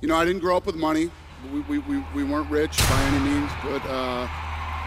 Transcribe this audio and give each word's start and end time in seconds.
You 0.00 0.08
know, 0.08 0.16
I 0.16 0.24
didn't 0.24 0.40
grow 0.40 0.56
up 0.56 0.64
with 0.64 0.76
money. 0.76 1.10
We, 1.52 1.60
we, 1.60 1.78
we, 1.80 2.04
we 2.14 2.24
weren't 2.24 2.50
rich 2.50 2.78
by 2.88 3.02
any 3.02 3.30
means, 3.30 3.50
but 3.62 3.84
uh, 3.86 4.26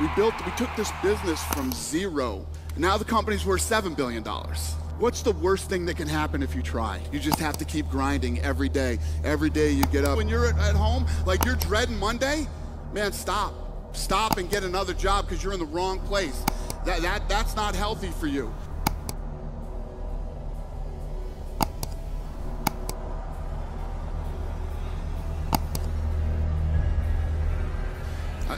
we 0.02 0.08
built, 0.16 0.34
we 0.44 0.52
took 0.54 0.76
this 0.76 0.92
business 1.04 1.44
from 1.54 1.72
zero. 1.72 2.46
and 2.72 2.80
Now 2.80 2.98
the 2.98 3.06
company's 3.06 3.46
worth 3.46 3.62
$7 3.62 3.96
billion. 3.96 4.24
What's 4.24 5.22
the 5.22 5.34
worst 5.34 5.70
thing 5.70 5.86
that 5.86 5.98
can 5.98 6.08
happen 6.08 6.42
if 6.42 6.56
you 6.56 6.64
try? 6.64 7.00
You 7.12 7.20
just 7.20 7.40
have 7.40 7.58
to 7.58 7.66
keep 7.66 7.90
grinding 7.90 8.40
every 8.42 8.70
day. 8.70 8.98
Every 9.24 9.52
day 9.52 9.70
you 9.70 9.84
get 9.86 10.04
up. 10.04 10.18
When 10.18 10.28
you're 10.28 10.48
at, 10.48 10.58
at 10.58 10.76
home, 10.76 11.06
like 11.28 11.46
you're 11.46 11.58
dreading 11.58 12.00
Monday, 12.00 12.48
man, 12.92 13.14
stop. 13.14 13.96
Stop 13.96 14.38
and 14.38 14.50
get 14.50 14.64
another 14.64 14.94
job 14.96 15.28
because 15.28 15.44
you're 15.44 15.54
in 15.54 15.60
the 15.60 15.66
wrong 15.66 16.00
place. 16.00 16.44
That, 16.86 17.02
that, 17.04 17.30
that's 17.30 17.56
not 17.56 17.76
healthy 17.76 18.10
for 18.10 18.26
you. 18.26 18.52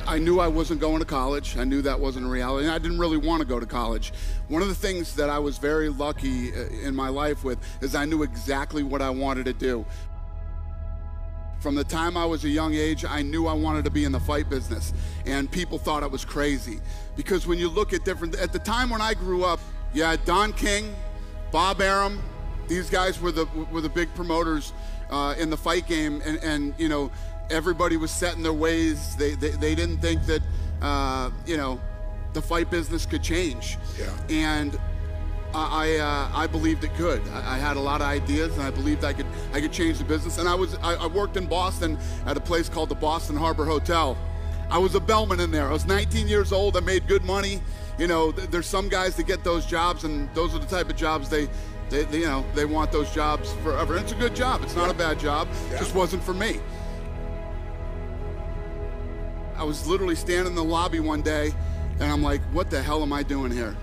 I 0.07 0.19
knew 0.19 0.39
I 0.39 0.47
wasn't 0.47 0.79
going 0.79 0.99
to 0.99 1.05
college. 1.05 1.57
I 1.57 1.63
knew 1.63 1.81
that 1.81 1.99
wasn't 1.99 2.25
a 2.25 2.29
reality. 2.29 2.65
And 2.65 2.73
I 2.73 2.77
didn't 2.77 2.99
really 2.99 3.17
want 3.17 3.41
to 3.41 3.47
go 3.47 3.59
to 3.59 3.65
college. 3.65 4.13
One 4.47 4.61
of 4.61 4.67
the 4.67 4.75
things 4.75 5.15
that 5.15 5.29
I 5.29 5.39
was 5.39 5.57
very 5.57 5.89
lucky 5.89 6.53
uh, 6.53 6.67
in 6.83 6.95
my 6.95 7.09
life 7.09 7.43
with 7.43 7.59
is 7.81 7.95
I 7.95 8.05
knew 8.05 8.23
exactly 8.23 8.83
what 8.83 9.01
I 9.01 9.09
wanted 9.09 9.45
to 9.45 9.53
do. 9.53 9.85
From 11.59 11.73
the 11.73 11.83
time 11.83 12.15
I 12.15 12.25
was 12.25 12.43
a 12.43 12.49
young 12.49 12.75
age, 12.75 13.05
I 13.05 13.23
knew 13.23 13.47
I 13.47 13.53
wanted 13.53 13.85
to 13.85 13.91
be 13.91 14.03
in 14.03 14.11
the 14.11 14.19
fight 14.19 14.49
business. 14.49 14.93
And 15.25 15.51
people 15.51 15.79
thought 15.79 16.03
I 16.03 16.07
was 16.07 16.23
crazy. 16.23 16.79
Because 17.15 17.47
when 17.47 17.57
you 17.57 17.69
look 17.69 17.91
at 17.91 18.05
different, 18.05 18.35
at 18.35 18.53
the 18.53 18.59
time 18.59 18.91
when 18.91 19.01
I 19.01 19.15
grew 19.15 19.43
up, 19.43 19.59
had 19.95 20.23
Don 20.25 20.53
King, 20.53 20.93
Bob 21.51 21.81
Arum, 21.81 22.21
these 22.67 22.89
guys 22.89 23.19
were 23.19 23.31
the, 23.31 23.45
were 23.71 23.81
the 23.81 23.89
big 23.89 24.13
promoters 24.13 24.73
uh, 25.09 25.33
in 25.39 25.49
the 25.49 25.57
fight 25.57 25.87
game. 25.87 26.21
And, 26.25 26.37
and, 26.43 26.73
you 26.77 26.89
know, 26.89 27.09
everybody 27.49 27.97
was 27.97 28.11
set 28.11 28.35
in 28.35 28.43
their 28.43 28.53
ways. 28.53 29.15
They, 29.15 29.35
they, 29.35 29.49
they 29.49 29.75
didn't 29.75 29.99
think 29.99 30.25
that, 30.25 30.41
uh, 30.81 31.31
you 31.45 31.57
know, 31.57 31.79
the 32.33 32.41
fight 32.41 32.69
business 32.69 33.05
could 33.05 33.23
change. 33.23 33.77
Yeah. 33.97 34.11
And 34.29 34.79
I, 35.53 35.97
uh, 35.97 36.37
I 36.37 36.47
believed 36.47 36.83
it 36.83 36.93
could. 36.95 37.21
I, 37.29 37.55
I, 37.55 37.57
had 37.57 37.77
a 37.77 37.79
lot 37.79 38.01
of 38.01 38.07
ideas, 38.07 38.53
and 38.57 38.61
I 38.61 38.71
believed 38.71 39.05
I 39.05 39.13
could, 39.13 39.25
I 39.53 39.61
could 39.61 39.71
change 39.71 39.99
the 39.99 40.03
business. 40.03 40.37
And 40.37 40.49
I 40.49 40.55
was, 40.55 40.75
I, 40.75 40.95
I 40.95 41.07
worked 41.07 41.37
in 41.37 41.47
Boston 41.47 41.97
at 42.25 42.35
a 42.35 42.41
place 42.41 42.67
called 42.67 42.89
the 42.89 42.95
Boston 42.95 43.37
Harbor 43.37 43.63
Hotel. 43.63 44.17
I 44.69 44.77
was 44.77 44.95
a 44.95 44.99
bellman 44.99 45.39
in 45.39 45.51
there. 45.51 45.69
I 45.69 45.71
was 45.71 45.85
19 45.85 46.27
years 46.27 46.51
old. 46.51 46.75
I 46.75 46.81
made 46.81 47.07
good 47.07 47.23
money. 47.23 47.61
You 47.97 48.07
know, 48.07 48.31
th- 48.31 48.49
there's 48.49 48.65
some 48.65 48.89
guys 48.89 49.15
that 49.15 49.27
get 49.27 49.43
those 49.43 49.65
jobs, 49.65 50.03
and 50.03 50.33
those 50.33 50.53
are 50.53 50.59
the 50.59 50.65
type 50.65 50.89
of 50.89 50.97
jobs 50.97 51.29
they, 51.29 51.47
they, 51.89 52.03
they 52.03 52.19
you 52.19 52.25
know, 52.25 52.43
they 52.53 52.65
want 52.65 52.91
those 52.91 53.13
jobs 53.13 53.53
forever. 53.63 53.95
And 53.95 54.03
it's 54.03 54.11
a 54.11 54.15
good 54.15 54.35
job. 54.35 54.61
It's 54.63 54.75
not 54.75 54.89
a 54.89 54.93
bad 54.93 55.19
job. 55.19 55.47
Yeah. 55.71 55.79
Just 55.79 55.95
wasn't 55.95 56.23
for 56.23 56.33
me. 56.33 56.59
I 59.57 59.63
was 59.63 59.87
literally 59.87 60.15
standing 60.15 60.47
in 60.47 60.55
the 60.55 60.63
lobby 60.63 60.99
one 60.99 61.21
day 61.21 61.53
and 61.99 62.11
I'm 62.11 62.21
like, 62.21 62.41
what 62.51 62.69
the 62.69 62.81
hell 62.81 63.01
am 63.01 63.13
I 63.13 63.23
doing 63.23 63.51
here? 63.51 63.71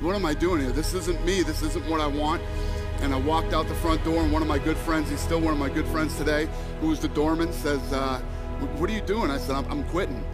what 0.00 0.14
am 0.14 0.26
I 0.26 0.34
doing 0.34 0.60
here? 0.60 0.72
This 0.72 0.92
isn't 0.92 1.24
me. 1.24 1.42
This 1.42 1.62
isn't 1.62 1.88
what 1.88 2.00
I 2.00 2.06
want. 2.06 2.42
And 3.00 3.14
I 3.14 3.18
walked 3.18 3.52
out 3.52 3.68
the 3.68 3.74
front 3.74 4.02
door, 4.04 4.22
and 4.22 4.32
one 4.32 4.40
of 4.40 4.48
my 4.48 4.58
good 4.58 4.76
friends, 4.78 5.10
he's 5.10 5.20
still 5.20 5.40
one 5.40 5.52
of 5.52 5.58
my 5.58 5.68
good 5.68 5.86
friends 5.88 6.16
today, 6.16 6.48
who 6.80 6.88
was 6.88 6.98
the 6.98 7.08
doorman, 7.08 7.52
says, 7.52 7.92
uh, 7.92 8.20
what 8.78 8.88
are 8.88 8.92
you 8.92 9.02
doing? 9.02 9.30
I 9.30 9.36
said, 9.36 9.54
I'm, 9.54 9.70
I'm 9.70 9.84
quitting. 9.84 10.24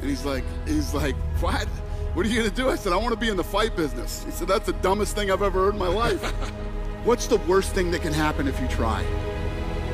And 0.00 0.08
he's 0.08 0.24
like, 0.24 0.44
he's 0.66 0.94
like, 0.94 1.16
what? 1.40 1.66
What 2.14 2.24
are 2.24 2.28
you 2.28 2.36
gonna 2.36 2.54
do? 2.54 2.70
I 2.70 2.76
said, 2.76 2.92
I 2.92 2.96
wanna 2.96 3.16
be 3.16 3.28
in 3.28 3.36
the 3.36 3.44
fight 3.44 3.74
business. 3.74 4.22
He 4.22 4.30
said, 4.30 4.46
that's 4.46 4.66
the 4.66 4.74
dumbest 4.74 5.16
thing 5.16 5.32
I've 5.32 5.42
ever 5.42 5.64
heard 5.64 5.74
in 5.74 5.78
my 5.78 5.88
life. 5.88 6.22
What's 7.04 7.26
the 7.26 7.38
worst 7.38 7.72
thing 7.72 7.90
that 7.90 8.02
can 8.02 8.12
happen 8.12 8.46
if 8.46 8.60
you 8.60 8.68
try? 8.68 9.02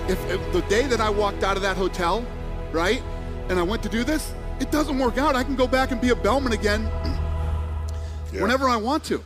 If, 0.08 0.22
if 0.30 0.52
the 0.52 0.60
day 0.62 0.86
that 0.86 1.00
I 1.00 1.08
walked 1.08 1.42
out 1.42 1.56
of 1.56 1.62
that 1.62 1.78
hotel, 1.78 2.26
right, 2.72 3.02
and 3.48 3.58
I 3.58 3.62
went 3.62 3.82
to 3.82 3.88
do 3.88 4.04
this, 4.04 4.32
it 4.60 4.70
doesn't 4.70 4.98
work 4.98 5.18
out. 5.18 5.34
I 5.34 5.42
can 5.42 5.56
go 5.56 5.66
back 5.66 5.90
and 5.90 6.00
be 6.00 6.10
a 6.10 6.16
bellman 6.16 6.52
again 6.52 6.82
Yeah. 8.32 8.42
whenever 8.42 8.68
I 8.68 8.76
want 8.76 9.04
to. 9.04 9.24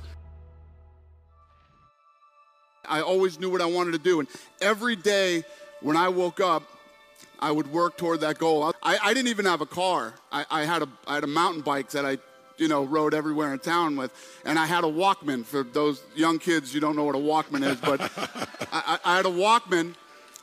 I 2.86 3.00
always 3.00 3.38
knew 3.38 3.50
what 3.50 3.60
I 3.60 3.66
wanted 3.66 3.92
to 3.92 3.98
do. 3.98 4.20
And 4.20 4.28
every 4.60 4.96
day 4.96 5.44
when 5.80 5.96
I 5.96 6.08
woke 6.08 6.40
up, 6.40 6.62
I 7.40 7.50
would 7.50 7.70
work 7.72 7.96
toward 7.96 8.20
that 8.20 8.38
goal. 8.38 8.72
I, 8.82 8.98
I 9.02 9.14
didn't 9.14 9.28
even 9.28 9.44
have 9.46 9.60
a 9.60 9.66
car. 9.66 10.14
I, 10.30 10.46
I, 10.50 10.64
had 10.64 10.82
a, 10.82 10.88
I 11.06 11.14
had 11.14 11.24
a 11.24 11.28
mountain 11.28 11.62
bike 11.62 11.90
that 11.90 12.06
I, 12.06 12.18
you 12.56 12.68
know, 12.68 12.84
rode 12.84 13.12
everywhere 13.14 13.52
in 13.52 13.58
town 13.58 13.96
with. 13.96 14.12
And 14.44 14.58
I 14.58 14.66
had 14.66 14.84
a 14.84 14.86
Walkman. 14.86 15.44
For 15.44 15.62
those 15.62 16.02
young 16.14 16.38
kids, 16.38 16.74
you 16.74 16.80
don't 16.80 16.94
know 16.96 17.04
what 17.04 17.14
a 17.14 17.18
Walkman 17.18 17.66
is, 17.66 17.80
but 17.80 18.00
I, 18.72 18.98
I, 19.04 19.12
I 19.12 19.16
had 19.16 19.26
a 19.26 19.30
Walkman. 19.30 19.94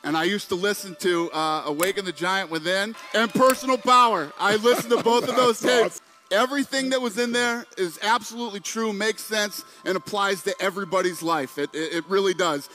And 0.04 0.16
I 0.16 0.24
used 0.24 0.48
to 0.48 0.54
listen 0.56 0.96
to 1.00 1.30
uh, 1.30 1.62
Awaken 1.66 2.04
the 2.04 2.12
Giant 2.12 2.50
Within 2.50 2.96
and 3.14 3.32
Personal 3.32 3.78
Power. 3.78 4.32
I 4.38 4.56
listened 4.56 4.90
to 4.90 5.02
both 5.02 5.28
of 5.28 5.36
those 5.36 5.60
tapes. 5.60 6.00
Everything 6.32 6.90
that 6.90 7.00
was 7.00 7.18
in 7.18 7.32
there 7.32 7.66
is 7.76 7.98
absolutely 8.02 8.60
true, 8.60 8.92
makes 8.92 9.22
sense, 9.22 9.64
and 9.84 9.96
applies 9.96 10.42
to 10.44 10.54
everybody's 10.60 11.22
life. 11.22 11.58
It, 11.58 11.70
it, 11.74 11.92
it 11.92 12.04
really 12.08 12.32
does. 12.32 12.70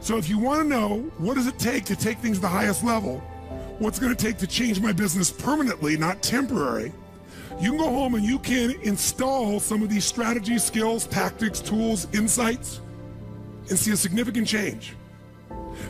So 0.00 0.16
if 0.16 0.28
you 0.28 0.38
want 0.38 0.62
to 0.62 0.68
know 0.68 0.98
what 1.18 1.34
does 1.34 1.46
it 1.46 1.58
take 1.58 1.84
to 1.86 1.96
take 1.96 2.18
things 2.18 2.36
to 2.38 2.42
the 2.42 2.48
highest 2.48 2.84
level, 2.84 3.18
what's 3.78 3.98
going 3.98 4.14
to 4.14 4.22
take 4.22 4.36
to 4.38 4.46
change 4.46 4.80
my 4.80 4.92
business 4.92 5.30
permanently, 5.30 5.96
not 5.96 6.22
temporary, 6.22 6.92
you 7.58 7.70
can 7.70 7.78
go 7.78 7.90
home 7.90 8.14
and 8.14 8.24
you 8.24 8.38
can 8.38 8.72
install 8.82 9.60
some 9.60 9.82
of 9.82 9.88
these 9.88 10.04
strategies, 10.04 10.62
skills, 10.62 11.06
tactics, 11.06 11.60
tools, 11.60 12.06
insights, 12.14 12.80
and 13.68 13.78
see 13.78 13.92
a 13.92 13.96
significant 13.96 14.46
change. 14.46 14.94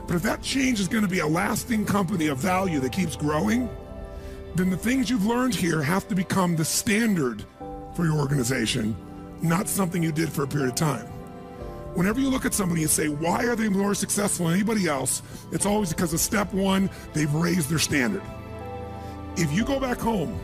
But 0.06 0.16
if 0.16 0.22
that 0.22 0.42
change 0.42 0.80
is 0.80 0.88
going 0.88 1.04
to 1.04 1.10
be 1.10 1.20
a 1.20 1.26
lasting 1.26 1.86
company 1.86 2.28
of 2.28 2.38
value 2.38 2.80
that 2.80 2.92
keeps 2.92 3.16
growing, 3.16 3.68
then 4.54 4.70
the 4.70 4.76
things 4.76 5.08
you've 5.08 5.26
learned 5.26 5.54
here 5.54 5.82
have 5.82 6.08
to 6.08 6.14
become 6.14 6.56
the 6.56 6.64
standard 6.64 7.44
for 7.94 8.04
your 8.04 8.18
organization, 8.18 8.96
not 9.42 9.68
something 9.68 10.02
you 10.02 10.12
did 10.12 10.28
for 10.28 10.42
a 10.42 10.46
period 10.48 10.70
of 10.70 10.74
time. 10.74 11.06
Whenever 11.94 12.20
you 12.20 12.30
look 12.30 12.44
at 12.44 12.54
somebody 12.54 12.82
and 12.82 12.90
say, 12.90 13.08
why 13.08 13.44
are 13.44 13.56
they 13.56 13.68
more 13.68 13.94
successful 13.94 14.46
than 14.46 14.54
anybody 14.54 14.86
else? 14.86 15.22
It's 15.50 15.66
always 15.66 15.90
because 15.90 16.12
of 16.12 16.20
step 16.20 16.52
one, 16.52 16.88
they've 17.14 17.32
raised 17.34 17.68
their 17.68 17.80
standard. 17.80 18.22
If 19.36 19.52
you 19.52 19.64
go 19.64 19.80
back 19.80 19.98
home 19.98 20.38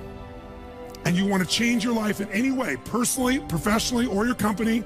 and 1.04 1.16
you 1.16 1.24
want 1.24 1.44
to 1.44 1.48
change 1.48 1.84
your 1.84 1.94
life 1.94 2.20
in 2.20 2.28
any 2.30 2.50
way, 2.50 2.76
personally, 2.84 3.38
professionally, 3.38 4.06
or 4.06 4.26
your 4.26 4.34
company, 4.34 4.82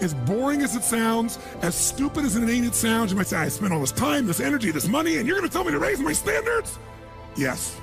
as 0.00 0.14
boring 0.14 0.62
as 0.62 0.76
it 0.76 0.82
sounds, 0.82 1.38
as 1.62 1.74
stupid 1.74 2.24
as 2.24 2.36
an 2.36 2.48
it 2.48 2.74
sounds, 2.74 3.10
you 3.10 3.16
might 3.16 3.26
say, 3.26 3.36
I 3.36 3.48
spent 3.48 3.72
all 3.72 3.80
this 3.80 3.92
time, 3.92 4.26
this 4.26 4.40
energy, 4.40 4.70
this 4.70 4.88
money, 4.88 5.18
and 5.18 5.26
you're 5.26 5.36
going 5.36 5.48
to 5.48 5.52
tell 5.52 5.64
me 5.64 5.72
to 5.72 5.78
raise 5.78 6.00
my 6.00 6.12
standards? 6.12 6.78
Yes. 7.36 7.78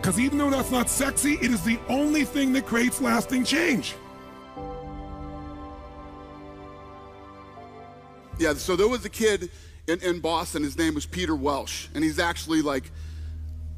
Because 0.00 0.18
even 0.20 0.38
though 0.38 0.50
that's 0.50 0.70
not 0.70 0.88
sexy, 0.88 1.34
it 1.34 1.50
is 1.50 1.62
the 1.62 1.78
only 1.88 2.24
thing 2.24 2.52
that 2.52 2.66
creates 2.66 3.00
lasting 3.00 3.44
change. 3.44 3.94
Yeah, 8.38 8.54
so 8.54 8.76
there 8.76 8.88
was 8.88 9.04
a 9.04 9.08
kid 9.10 9.50
in, 9.86 10.00
in 10.00 10.20
Boston, 10.20 10.62
his 10.62 10.76
name 10.76 10.94
was 10.94 11.06
Peter 11.06 11.34
Welch, 11.34 11.88
and 11.94 12.04
he's 12.04 12.18
actually 12.18 12.60
like 12.60 12.90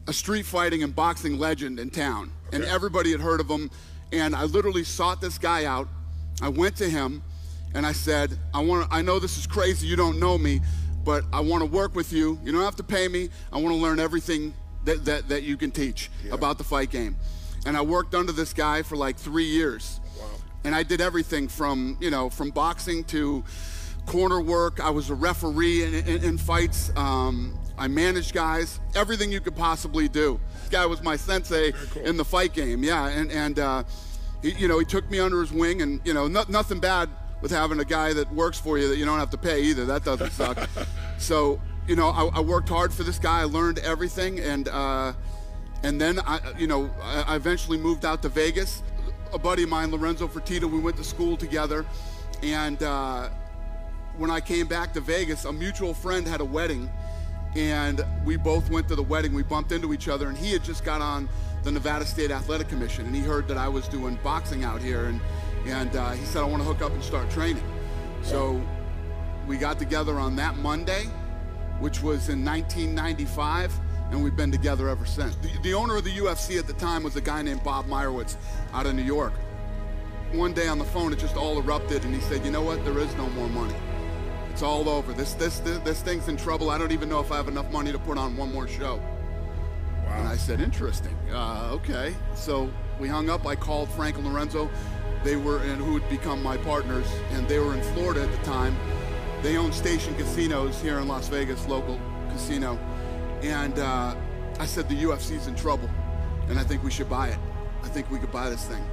a 0.09 0.13
street 0.13 0.47
fighting 0.47 0.83
and 0.83 0.95
boxing 0.95 1.39
legend 1.39 1.79
in 1.79 1.91
town. 1.91 2.33
And 2.53 2.65
everybody 2.65 3.13
had 3.13 3.21
heard 3.21 3.41
of 3.41 3.49
him. 3.49 3.71
And 4.11 4.35
I 4.35 4.45
literally 4.45 4.85
sought 4.85 5.21
this 5.21 5.37
guy 5.37 5.67
out. 5.67 5.87
I 6.41 6.49
went 6.49 6.77
to 6.77 6.89
him 6.89 7.23
and 7.75 7.85
I 7.85 7.93
said, 7.93 8.39
I 8.55 8.61
want 8.63 8.89
I 8.91 9.03
know 9.03 9.19
this 9.19 9.37
is 9.39 9.47
crazy, 9.47 9.87
you 9.87 9.97
don't 9.97 10.19
know 10.19 10.39
me, 10.39 10.61
but 11.05 11.25
I 11.33 11.41
want 11.41 11.63
to 11.63 11.67
work 11.67 11.95
with 11.95 12.13
you. 12.13 12.39
You 12.45 12.53
don't 12.53 12.63
have 12.63 12.77
to 12.77 12.83
pay 12.83 13.09
me. 13.09 13.31
I 13.53 13.57
want 13.57 13.69
to 13.69 13.81
learn 13.81 13.99
everything 13.99 14.55
that, 14.85 15.05
that, 15.05 15.29
that 15.29 15.43
you 15.43 15.57
can 15.57 15.71
teach 15.71 16.11
about 16.31 16.59
the 16.59 16.65
fight 16.65 16.91
game. 16.91 17.17
And 17.67 17.77
I 17.77 17.83
worked 17.83 18.15
under 18.15 18.33
this 18.33 18.53
guy 18.53 18.83
for 18.83 18.97
like 18.97 19.17
three 19.17 19.45
years. 19.45 20.01
And 20.65 20.75
I 20.75 20.83
did 20.83 21.01
everything 21.01 21.49
from, 21.49 21.97
you 22.01 22.11
know, 22.11 22.29
from 22.31 22.51
boxing 22.51 23.05
to 23.05 23.45
corner 24.07 24.41
work. 24.41 24.81
I 24.81 24.91
was 24.91 25.11
a 25.11 25.15
referee 25.15 25.85
in, 25.85 25.95
in, 25.95 26.25
in 26.25 26.39
fights. 26.39 26.91
Um, 26.97 27.59
I 27.77 27.87
managed 27.87 28.35
guys, 28.35 28.81
everything 28.97 29.31
you 29.31 29.41
could 29.41 29.55
possibly 29.55 30.09
do. 30.09 30.41
This 30.61 30.69
guy 30.71 30.87
was 30.87 31.03
my 31.03 31.17
sensei 31.17 31.73
in 32.03 32.17
the 32.17 32.25
fight 32.25 32.53
game, 32.53 32.83
yeah. 32.83 33.07
And, 33.07 33.31
and 33.31 33.59
uh, 33.59 33.85
he, 34.43 34.53
you 34.53 34.69
know, 34.69 34.79
he 34.79 34.85
took 34.85 35.11
me 35.11 35.21
under 35.21 35.41
his 35.41 35.53
wing, 35.53 35.83
and, 35.83 36.01
you 36.05 36.15
know, 36.15 36.29
no, 36.29 36.45
nothing 36.49 36.81
bad 36.81 37.09
with 37.41 37.51
having 37.51 37.79
a 37.81 37.85
guy 37.85 38.13
that 38.13 38.33
works 38.33 38.59
for 38.59 38.79
you 38.79 38.89
that 38.89 38.97
you 38.97 39.05
don't 39.05 39.19
have 39.19 39.31
to 39.31 39.39
pay 39.39 39.63
either. 39.63 39.85
That 39.85 40.05
doesn't 40.05 40.31
suck. 40.33 40.69
so, 41.19 41.61
you 41.87 41.97
know, 41.97 42.09
I, 42.09 42.27
I 42.39 42.41
worked 42.41 42.69
hard 42.69 42.93
for 42.93 43.03
this 43.03 43.19
guy. 43.19 43.41
I 43.41 43.45
learned 43.45 43.79
everything, 43.79 44.41
and 44.41 44.69
uh, 44.69 45.13
and 45.83 46.01
then 46.01 46.21
I, 46.21 46.41
you 46.59 46.67
know, 46.67 46.91
I, 47.03 47.37
eventually 47.37 47.79
moved 47.79 48.05
out 48.05 48.23
to 48.23 48.29
Vegas. 48.29 48.83
A 49.33 49.39
buddy 49.39 49.63
of 49.63 49.69
mine, 49.69 49.91
Lorenzo 49.91 50.27
Fertitta, 50.27 50.65
we 50.65 50.79
went 50.79 50.97
to 50.97 51.05
school 51.05 51.37
together, 51.37 51.85
and 52.43 52.83
uh, 52.83 53.29
when 54.17 54.31
I 54.31 54.41
came 54.41 54.67
back 54.67 54.93
to 54.95 55.01
Vegas, 55.01 55.45
a 55.45 55.53
mutual 55.53 55.95
friend 55.95 56.27
had 56.27 56.41
a 56.41 56.45
wedding, 56.45 56.91
and 57.59 58.05
we 58.25 58.37
both 58.37 58.71
went 58.71 58.87
to 58.89 58.95
the 58.95 59.03
wedding. 59.03 59.35
We 59.35 59.43
bumped 59.43 59.73
into 59.73 59.93
each 59.93 60.09
other, 60.09 60.29
and 60.29 60.39
he 60.39 60.53
had 60.53 60.63
just 60.63 60.85
got 60.85 61.01
on 61.01 61.29
the 61.65 61.73
Nevada 61.73 62.07
State 62.07 62.31
Athletic 62.31 62.69
Commission, 62.69 63.05
and 63.05 63.15
he 63.15 63.21
heard 63.21 63.49
that 63.49 63.57
I 63.57 63.69
was 63.69 63.89
doing 63.89 64.17
boxing 64.23 64.63
out 64.63 64.81
here, 64.81 65.07
and 65.07 65.21
and 65.67 65.95
uh, 65.97 66.13
he 66.13 66.25
said 66.25 66.43
I 66.43 66.47
want 66.47 66.63
to 66.63 66.69
hook 66.69 66.83
up 66.83 66.93
and 66.93 67.03
start 67.03 67.29
training. 67.31 67.65
So 68.23 68.63
we 69.49 69.57
got 69.57 69.79
together 69.79 70.21
on 70.21 70.37
that 70.37 70.57
Monday, 70.57 71.07
which 71.81 72.01
was 72.01 72.29
in 72.29 72.45
1995, 72.45 73.73
and 74.13 74.23
we've 74.23 74.37
been 74.37 74.53
together 74.53 74.89
ever 74.89 75.05
since. 75.05 75.35
The, 75.37 75.51
the 75.63 75.75
owner 75.75 75.97
of 75.97 76.05
the 76.05 76.13
UFC 76.13 76.59
at 76.61 76.69
the 76.69 76.75
time 76.75 77.03
was 77.03 77.17
a 77.17 77.21
guy 77.21 77.43
named 77.43 77.65
Bob 77.65 77.87
Meyrowitz 77.87 78.37
out 78.73 78.87
of 78.87 78.95
New 78.95 79.03
York. 79.03 79.33
One 80.33 80.53
day 80.53 80.69
on 80.69 80.79
the 80.79 80.85
phone, 80.85 81.13
it 81.13 81.19
just 81.19 81.37
all 81.37 81.59
erupted, 81.59 82.05
and 82.05 82.15
he 82.15 82.21
said, 82.21 82.45
"You 82.45 82.53
know 82.53 82.63
what? 82.63 82.85
There 82.85 82.99
is 82.99 83.13
no 83.17 83.29
more 83.31 83.49
money. 83.49 83.75
It's 84.59 84.65
all 84.65 84.89
over. 84.89 85.13
This 85.13 85.35
this 85.35 85.61
this, 85.61 85.79
this 85.85 86.03
thing's 86.03 86.27
in 86.27 86.37
trouble. 86.37 86.69
I 86.69 86.79
don't 86.79 86.91
even 86.91 87.09
know 87.09 87.21
if 87.21 87.31
I 87.31 87.37
have 87.37 87.47
enough 87.47 87.71
money 87.71 87.93
to 87.93 87.99
put 88.01 88.19
on 88.19 88.37
one 88.37 88.53
more 88.53 88.67
show." 88.67 88.97
Wow. 88.97 90.17
And 90.17 90.27
I 90.27 90.37
said, 90.37 90.61
"Interesting. 90.61 91.17
Uh, 91.33 91.71
okay." 91.75 92.13
So 92.35 92.69
we 92.99 93.07
hung 93.07 93.31
up. 93.31 93.47
I 93.47 93.55
called 93.55 93.89
Frank 93.91 94.17
and 94.17 94.27
Lorenzo. 94.27 94.69
They 95.23 95.37
were 95.37 95.59
and 95.59 95.81
who 95.81 95.93
would 95.93 96.09
become 96.09 96.43
my 96.43 96.57
partners, 96.57 97.07
and 97.35 97.47
they 97.47 97.61
were 97.61 97.73
in 97.73 97.81
Florida 97.95 98.25
at 98.25 98.33
the 98.33 98.45
time. 98.45 98.77
They 99.43 99.57
own 99.57 99.71
Station 99.71 100.17
Casinos 100.17 100.83
here 100.83 100.99
in 100.99 101.07
Las 101.07 101.29
Vegas, 101.29 101.65
local 101.69 102.01
casino. 102.33 102.81
And 103.43 103.79
uh, 103.79 104.17
I 104.59 104.67
said, 104.67 104.89
the 104.89 105.05
UFC's 105.05 105.47
in 105.47 105.55
trouble, 105.55 105.89
and 106.49 106.59
I 106.59 106.65
think 106.65 106.83
we 106.83 106.91
should 106.91 107.09
buy 107.09 107.29
it. 107.29 107.39
I 107.85 107.89
think 107.91 108.11
we 108.11 108.19
could 108.19 108.33
buy 108.33 108.51
this 108.51 108.65
thing. 108.65 108.85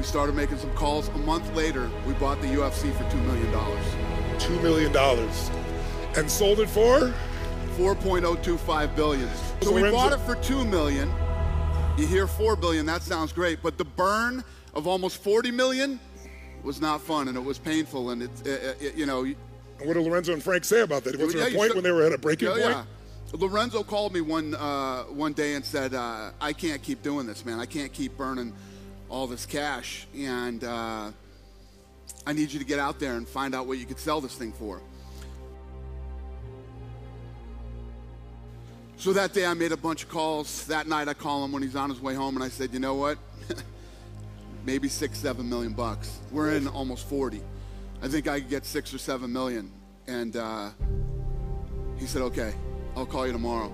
We 0.00 0.04
started 0.06 0.34
making 0.34 0.56
some 0.56 0.72
calls. 0.72 1.08
A 1.08 1.18
month 1.18 1.54
later, 1.54 1.90
we 2.06 2.14
bought 2.14 2.40
the 2.40 2.46
UFC 2.46 2.90
for 2.96 3.04
$2 3.04 3.22
million. 3.26 3.52
$2 3.52 4.62
million. 4.62 4.96
And 6.16 6.30
sold 6.30 6.60
it 6.60 6.70
for? 6.70 7.12
4.025 7.76 8.96
billion. 8.96 9.28
So 9.60 9.70
we 9.74 9.82
bought 9.90 10.14
it 10.14 10.20
for 10.20 10.36
2 10.36 10.64
million. 10.64 11.12
You 11.98 12.06
hear 12.06 12.26
4 12.26 12.56
billion, 12.56 12.86
that 12.86 13.02
sounds 13.02 13.30
great, 13.34 13.62
but 13.62 13.76
the 13.76 13.84
burn 13.84 14.42
of 14.72 14.86
almost 14.86 15.22
40 15.22 15.50
million 15.50 16.00
was 16.62 16.80
not 16.80 17.02
fun 17.02 17.28
and 17.28 17.36
it 17.36 17.44
was 17.44 17.58
painful 17.58 18.08
and 18.08 18.22
it, 18.22 18.30
it, 18.46 18.76
it- 18.80 18.94
you 18.94 19.04
know, 19.04 19.24
what 19.84 19.92
did 19.94 20.02
Lorenzo 20.02 20.32
and 20.32 20.42
Frank 20.42 20.64
say 20.64 20.80
about 20.80 21.04
that? 21.04 21.18
Was 21.18 21.34
there 21.34 21.46
Yeah, 21.46 21.54
a 21.54 21.58
point 21.58 21.74
when 21.74 21.84
they 21.84 21.92
were 21.92 22.04
at 22.04 22.12
a 22.14 22.18
breaking 22.18 22.48
yeah, 22.48 22.54
point? 22.54 22.64
yeah. 22.70 22.84
Lorenzo 23.34 23.82
called 23.82 24.14
me 24.14 24.22
one 24.22 24.54
uh, 24.54 25.02
one 25.04 25.34
day 25.34 25.54
and 25.56 25.64
said, 25.64 25.92
uh, 25.94 26.30
"I 26.40 26.52
can't 26.52 26.82
keep 26.82 27.02
doing 27.02 27.26
this, 27.26 27.44
man. 27.44 27.60
I 27.60 27.64
can't 27.66 27.92
keep 27.92 28.16
burning 28.16 28.52
all 29.10 29.26
this 29.26 29.44
cash, 29.44 30.06
and 30.16 30.64
uh, 30.64 31.10
I 32.26 32.32
need 32.32 32.50
you 32.52 32.58
to 32.58 32.64
get 32.64 32.78
out 32.78 32.98
there 32.98 33.16
and 33.16 33.28
find 33.28 33.54
out 33.54 33.66
what 33.66 33.76
you 33.78 33.84
could 33.84 33.98
sell 33.98 34.20
this 34.20 34.34
thing 34.34 34.52
for." 34.52 34.80
So 38.96 39.12
that 39.12 39.32
day, 39.32 39.44
I 39.44 39.54
made 39.54 39.72
a 39.72 39.76
bunch 39.76 40.04
of 40.04 40.08
calls. 40.08 40.66
That 40.66 40.86
night, 40.86 41.08
I 41.08 41.14
call 41.14 41.44
him 41.44 41.52
when 41.52 41.62
he's 41.62 41.76
on 41.76 41.90
his 41.90 42.00
way 42.00 42.14
home, 42.14 42.36
and 42.36 42.44
I 42.44 42.48
said, 42.48 42.72
"You 42.72 42.80
know 42.80 42.94
what? 42.94 43.18
Maybe 44.64 44.88
six, 44.88 45.18
seven 45.18 45.48
million 45.48 45.72
bucks. 45.72 46.20
We're 46.30 46.52
in 46.52 46.68
almost 46.68 47.06
forty. 47.08 47.42
I 48.02 48.08
think 48.08 48.28
I 48.28 48.40
could 48.40 48.48
get 48.48 48.64
six 48.64 48.94
or 48.94 48.98
seven 48.98 49.32
million." 49.32 49.70
And 50.10 50.36
uh, 50.36 50.70
he 51.96 52.06
said, 52.06 52.22
okay, 52.22 52.52
I'll 52.96 53.06
call 53.06 53.26
you 53.26 53.32
tomorrow. 53.32 53.72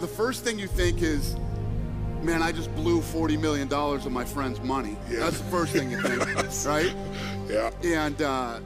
The 0.00 0.06
first 0.06 0.44
thing 0.44 0.58
you 0.58 0.66
think 0.66 1.02
is, 1.02 1.36
man, 2.22 2.42
I 2.42 2.52
just 2.52 2.74
blew 2.74 3.00
$40 3.00 3.38
million 3.38 3.72
of 3.72 4.10
my 4.10 4.24
friend's 4.24 4.60
money. 4.60 4.96
Yeah. 5.10 5.20
That's 5.20 5.38
the 5.38 5.50
first 5.50 5.72
thing 5.72 5.90
you 5.90 6.00
think, 6.00 6.24
right? 6.66 6.94
Yeah. 7.48 7.70
And 7.84 8.20
uh, 8.22 8.60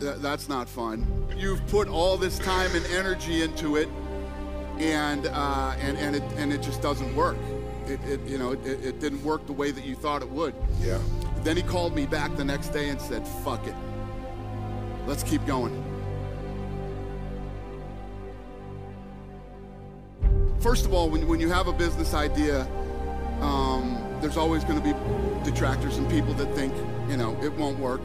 th- 0.00 0.16
that's 0.18 0.48
not 0.48 0.68
fun. 0.68 1.26
You've 1.36 1.66
put 1.68 1.88
all 1.88 2.16
this 2.16 2.38
time 2.38 2.74
and 2.74 2.84
energy 2.86 3.42
into 3.42 3.76
it, 3.76 3.88
and 4.78 5.26
uh, 5.26 5.74
and 5.80 5.96
and 5.98 6.16
it 6.16 6.22
and 6.36 6.52
it 6.52 6.62
just 6.62 6.82
doesn't 6.82 7.14
work. 7.14 7.36
It, 7.86 8.00
it 8.04 8.20
you 8.26 8.38
know 8.38 8.52
it, 8.52 8.66
it 8.66 9.00
didn't 9.00 9.22
work 9.22 9.46
the 9.46 9.52
way 9.52 9.70
that 9.70 9.84
you 9.84 9.94
thought 9.94 10.22
it 10.22 10.28
would. 10.30 10.54
Yeah. 10.80 10.98
Then 11.44 11.56
he 11.56 11.62
called 11.62 11.94
me 11.94 12.06
back 12.06 12.36
the 12.36 12.44
next 12.44 12.68
day 12.70 12.88
and 12.88 13.00
said, 13.00 13.26
fuck 13.26 13.66
it. 13.66 13.74
Let's 15.06 15.22
keep 15.22 15.46
going. 15.46 15.72
First 20.60 20.86
of 20.86 20.92
all, 20.92 21.08
when, 21.08 21.26
when 21.28 21.40
you 21.40 21.48
have 21.50 21.68
a 21.68 21.72
business 21.72 22.14
idea, 22.14 22.62
um, 23.40 24.02
there's 24.20 24.36
always 24.36 24.64
going 24.64 24.80
to 24.80 24.84
be 24.84 24.94
detractors 25.48 25.96
and 25.98 26.10
people 26.10 26.34
that 26.34 26.52
think, 26.54 26.74
you 27.08 27.16
know, 27.16 27.40
it 27.42 27.52
won't 27.52 27.78
work. 27.78 28.00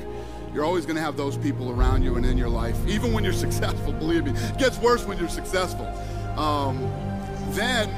You're 0.53 0.65
always 0.65 0.85
going 0.85 0.97
to 0.97 1.01
have 1.01 1.17
those 1.17 1.35
people 1.35 1.71
around 1.71 2.03
you 2.03 2.15
and 2.15 2.25
in 2.25 2.37
your 2.37 2.49
life, 2.49 2.77
even 2.87 3.11
when 3.11 3.23
you're 3.23 3.33
successful, 3.47 3.93
believe 3.93 4.25
me. 4.25 4.31
It 4.31 4.57
gets 4.57 4.77
worse 4.79 5.05
when 5.05 5.17
you're 5.17 5.29
successful. 5.29 5.87
Um, 6.37 6.79
then 7.51 7.89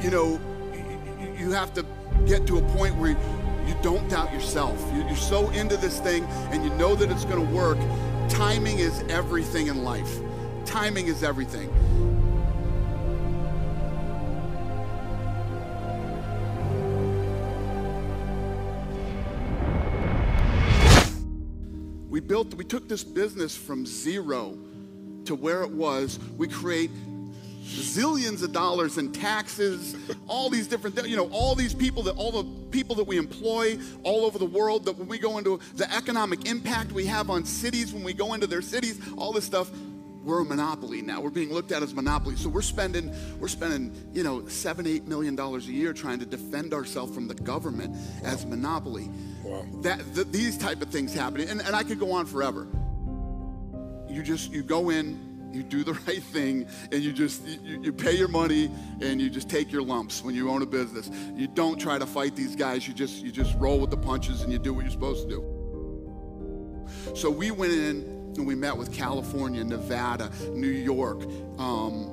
you 0.00 0.10
know, 0.10 0.40
you 1.36 1.50
have 1.52 1.72
to 1.74 1.84
get 2.26 2.46
to 2.46 2.58
a 2.58 2.62
point 2.76 2.94
where 2.96 3.10
you 3.10 3.76
don't 3.82 4.08
doubt 4.08 4.32
yourself. 4.32 4.80
You're 4.94 5.16
so 5.16 5.50
into 5.50 5.76
this 5.76 6.00
thing 6.00 6.24
and 6.50 6.62
you 6.62 6.70
know 6.74 6.94
that 6.94 7.10
it's 7.10 7.24
going 7.24 7.44
to 7.44 7.54
work. 7.54 7.78
Timing 8.28 8.78
is 8.78 9.02
everything 9.08 9.68
in 9.68 9.82
life. 9.84 10.20
Timing 10.64 11.06
is 11.08 11.22
everything. 11.22 11.72
Built, 22.26 22.54
we 22.54 22.64
took 22.64 22.88
this 22.88 23.04
business 23.04 23.56
from 23.56 23.86
zero 23.86 24.56
to 25.26 25.34
where 25.34 25.62
it 25.62 25.70
was. 25.70 26.18
We 26.36 26.48
create 26.48 26.90
zillions 27.64 28.42
of 28.42 28.52
dollars 28.52 28.96
in 28.96 29.12
taxes, 29.12 29.96
all 30.28 30.48
these 30.48 30.68
different, 30.68 31.06
you 31.08 31.16
know, 31.16 31.28
all 31.30 31.54
these 31.54 31.74
people 31.74 32.02
that, 32.04 32.16
all 32.16 32.30
the 32.30 32.44
people 32.70 32.94
that 32.96 33.04
we 33.04 33.16
employ 33.16 33.78
all 34.04 34.24
over 34.24 34.38
the 34.38 34.46
world, 34.46 34.84
that 34.84 34.96
when 34.96 35.08
we 35.08 35.18
go 35.18 35.38
into 35.38 35.58
the 35.74 35.92
economic 35.92 36.48
impact 36.48 36.92
we 36.92 37.06
have 37.06 37.28
on 37.28 37.44
cities, 37.44 37.92
when 37.92 38.04
we 38.04 38.12
go 38.12 38.34
into 38.34 38.46
their 38.46 38.62
cities, 38.62 39.00
all 39.16 39.32
this 39.32 39.44
stuff, 39.44 39.70
we're 40.26 40.40
a 40.40 40.44
monopoly 40.44 41.00
now. 41.00 41.20
We're 41.20 41.30
being 41.30 41.52
looked 41.52 41.72
at 41.72 41.82
as 41.82 41.94
monopoly. 41.94 42.36
So 42.36 42.50
we're 42.50 42.60
spending, 42.62 43.14
we're 43.40 43.48
spending, 43.48 43.94
you 44.12 44.22
know, 44.22 44.46
seven, 44.48 44.86
eight 44.86 45.06
million 45.06 45.36
dollars 45.36 45.68
a 45.68 45.72
year 45.72 45.92
trying 45.94 46.18
to 46.18 46.26
defend 46.26 46.74
ourselves 46.74 47.14
from 47.14 47.28
the 47.28 47.34
government 47.34 47.96
as 48.24 48.44
monopoly. 48.44 49.08
Wow. 49.42 49.64
That 49.82 50.02
th- 50.14 50.26
these 50.30 50.58
type 50.58 50.82
of 50.82 50.88
things 50.88 51.14
happening, 51.14 51.48
and, 51.48 51.60
and 51.62 51.74
I 51.74 51.82
could 51.82 51.98
go 51.98 52.12
on 52.12 52.26
forever 52.26 52.66
you 54.16 54.22
just 54.22 54.50
you 54.50 54.62
go 54.62 54.90
in 54.90 55.50
you 55.52 55.62
do 55.62 55.84
the 55.84 55.92
right 56.06 56.22
thing 56.22 56.66
and 56.90 57.02
you 57.02 57.12
just 57.12 57.46
you, 57.46 57.82
you 57.82 57.92
pay 57.92 58.16
your 58.16 58.28
money 58.28 58.70
and 59.00 59.20
you 59.20 59.28
just 59.28 59.48
take 59.48 59.70
your 59.70 59.82
lumps 59.82 60.22
when 60.22 60.34
you 60.34 60.50
own 60.50 60.62
a 60.62 60.66
business 60.66 61.10
you 61.34 61.46
don't 61.46 61.78
try 61.78 61.98
to 61.98 62.06
fight 62.06 62.34
these 62.34 62.56
guys 62.56 62.88
you 62.88 62.94
just 62.94 63.22
you 63.22 63.30
just 63.30 63.54
roll 63.58 63.78
with 63.78 63.90
the 63.90 63.96
punches 63.96 64.42
and 64.42 64.52
you 64.52 64.58
do 64.58 64.72
what 64.72 64.82
you're 64.82 64.90
supposed 64.90 65.28
to 65.28 65.36
do 65.36 67.14
so 67.14 67.30
we 67.30 67.50
went 67.50 67.72
in 67.72 68.15
and 68.36 68.46
we 68.46 68.54
met 68.54 68.76
with 68.76 68.92
california 68.92 69.62
nevada 69.64 70.30
new 70.50 70.68
york 70.68 71.22
um, 71.58 72.12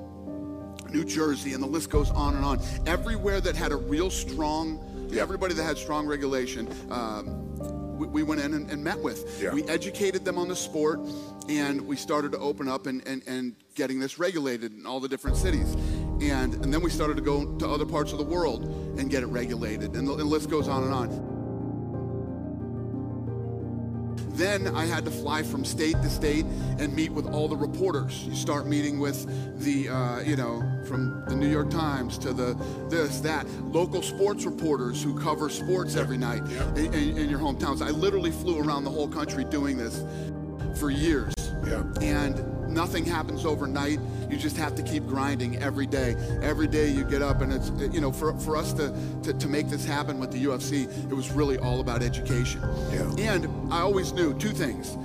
New 0.94 1.03
Jersey, 1.03 1.53
and 1.53 1.63
the 1.63 1.68
list 1.68 1.89
goes 1.89 2.12
on 2.12 2.36
and 2.36 2.46
on. 2.46 2.62
Everywhere 2.86 3.42
that 3.42 3.56
had 3.56 3.72
a 3.72 3.75
real 3.75 4.12
strong, 4.12 5.10
everybody 5.18 5.56
that 5.56 5.63
had 5.63 5.77
strong 5.77 6.06
regulation, 6.06 6.68
um, 6.92 7.98
we, 7.98 8.08
we 8.08 8.24
went 8.24 8.42
in 8.42 8.53
and, 8.53 8.70
and 8.70 8.84
met 8.84 9.00
with. 9.00 9.42
Yeah. 9.42 9.53
We 9.53 9.63
educated 9.63 10.24
them 10.24 10.38
on 10.38 10.48
the 10.48 10.56
sport, 10.56 11.00
and 11.50 11.82
we 11.82 11.96
started 11.96 12.32
to 12.34 12.38
open 12.38 12.68
up 12.68 12.86
and, 12.86 13.06
and, 13.08 13.24
and 13.27 13.56
getting 13.75 14.00
this 14.00 14.20
regulated 14.20 14.74
in 14.74 14.86
all 14.86 15.00
the 15.00 15.10
different 15.10 15.36
cities. 15.36 15.74
And, 16.22 16.53
and 16.53 16.72
then 16.72 16.82
we 16.82 16.92
started 16.92 17.18
to 17.18 17.24
go 17.24 17.58
to 17.58 17.68
other 17.68 17.86
parts 17.86 18.12
of 18.12 18.20
the 18.20 18.24
world 18.24 18.65
and 19.00 19.10
get 19.10 19.24
it 19.24 19.27
regulated, 19.27 19.96
and 19.96 20.08
the, 20.08 20.12
and 20.12 20.20
the 20.20 20.25
list 20.25 20.50
goes 20.50 20.68
on 20.68 20.84
and 20.84 20.94
on. 20.94 21.33
Then 24.34 24.68
I 24.75 24.86
had 24.86 25.06
to 25.06 25.12
fly 25.12 25.44
from 25.44 25.63
state 25.63 25.94
to 26.02 26.10
state 26.10 26.46
and 26.80 26.94
meet 26.96 27.12
with 27.12 27.28
all 27.28 27.48
the 27.48 27.56
reporters. 27.56 28.24
You 28.25 28.36
start 28.36 28.66
meeting 28.66 29.00
with 29.00 29.28
the, 29.63 29.90
uh, 29.90 30.22
you 30.22 30.36
know, 30.36 30.63
from 30.88 31.24
the 31.28 31.36
New 31.36 31.48
York 31.50 31.70
Times 31.70 32.18
to 32.20 32.34
the 32.34 32.58
this, 32.90 33.20
that, 33.22 33.48
local 33.66 34.02
sports 34.02 34.46
reporters 34.46 35.04
who 35.04 35.18
cover 35.20 35.50
sports 35.50 35.96
every 35.96 36.18
night 36.18 36.42
Yeah. 36.48 36.68
in, 36.75 36.94
in, 36.94 37.18
in 37.18 37.30
your 37.30 37.40
hometowns. 37.40 37.82
I 37.82 37.92
literally 37.92 38.32
flew 38.32 38.60
around 38.60 38.84
the 38.86 38.90
whole 38.92 39.08
country 39.08 39.44
doing 39.44 39.78
this 39.78 40.04
for 40.80 40.90
years. 40.90 41.34
Yeah. 41.65 41.84
And 42.01 42.70
nothing 42.74 43.05
happens 43.05 43.46
overnight. 43.46 44.00
You 44.29 44.38
just 44.38 44.58
have 44.58 44.75
to 44.75 44.84
keep 44.84 45.05
grinding 45.05 45.58
every 45.62 45.86
day. 45.86 46.15
Every 46.41 46.67
day 46.67 46.89
you 46.89 47.03
get 47.03 47.22
up, 47.22 47.41
and 47.41 47.53
it's, 47.53 47.70
you 47.93 48.01
know, 48.01 48.12
for, 48.12 48.34
for 48.39 48.58
us 48.58 48.74
to, 48.74 48.93
to, 49.24 49.34
to 49.34 49.48
make 49.48 49.70
this 49.70 49.86
happen 49.86 50.20
with 50.20 50.32
the 50.32 50.43
UFC, 50.46 50.84
it 51.12 51.13
was 51.13 51.32
really 51.32 51.58
all 51.58 51.79
about 51.79 52.01
education. 52.01 52.62
Yeah. 52.91 53.34
And 53.34 53.74
I 53.74 53.82
always 53.82 54.12
knew 54.12 54.34
two 54.38 54.51
things. 54.51 54.98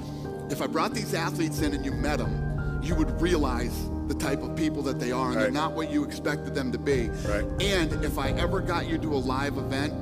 If 0.50 0.62
I 0.62 0.66
brought 0.66 0.94
these 0.94 1.14
athletes 1.14 1.60
in 1.60 1.74
and 1.74 1.84
you 1.84 1.92
met 1.92 2.18
them, 2.18 2.80
you 2.82 2.94
would 2.94 3.20
realize 3.20 3.88
the 4.06 4.14
type 4.14 4.42
of 4.42 4.56
people 4.56 4.82
that 4.82 4.98
they 4.98 5.12
are, 5.12 5.32
and 5.32 5.40
they're 5.40 5.50
not 5.50 5.72
what 5.72 5.90
you 5.90 6.04
expected 6.04 6.54
them 6.54 6.72
to 6.72 6.78
be. 6.78 7.08
Right. 7.26 7.44
And 7.60 8.04
if 8.04 8.18
I 8.18 8.30
ever 8.30 8.60
got 8.60 8.86
you 8.88 8.96
to 8.98 9.14
a 9.14 9.18
live 9.18 9.58
event, 9.58 9.92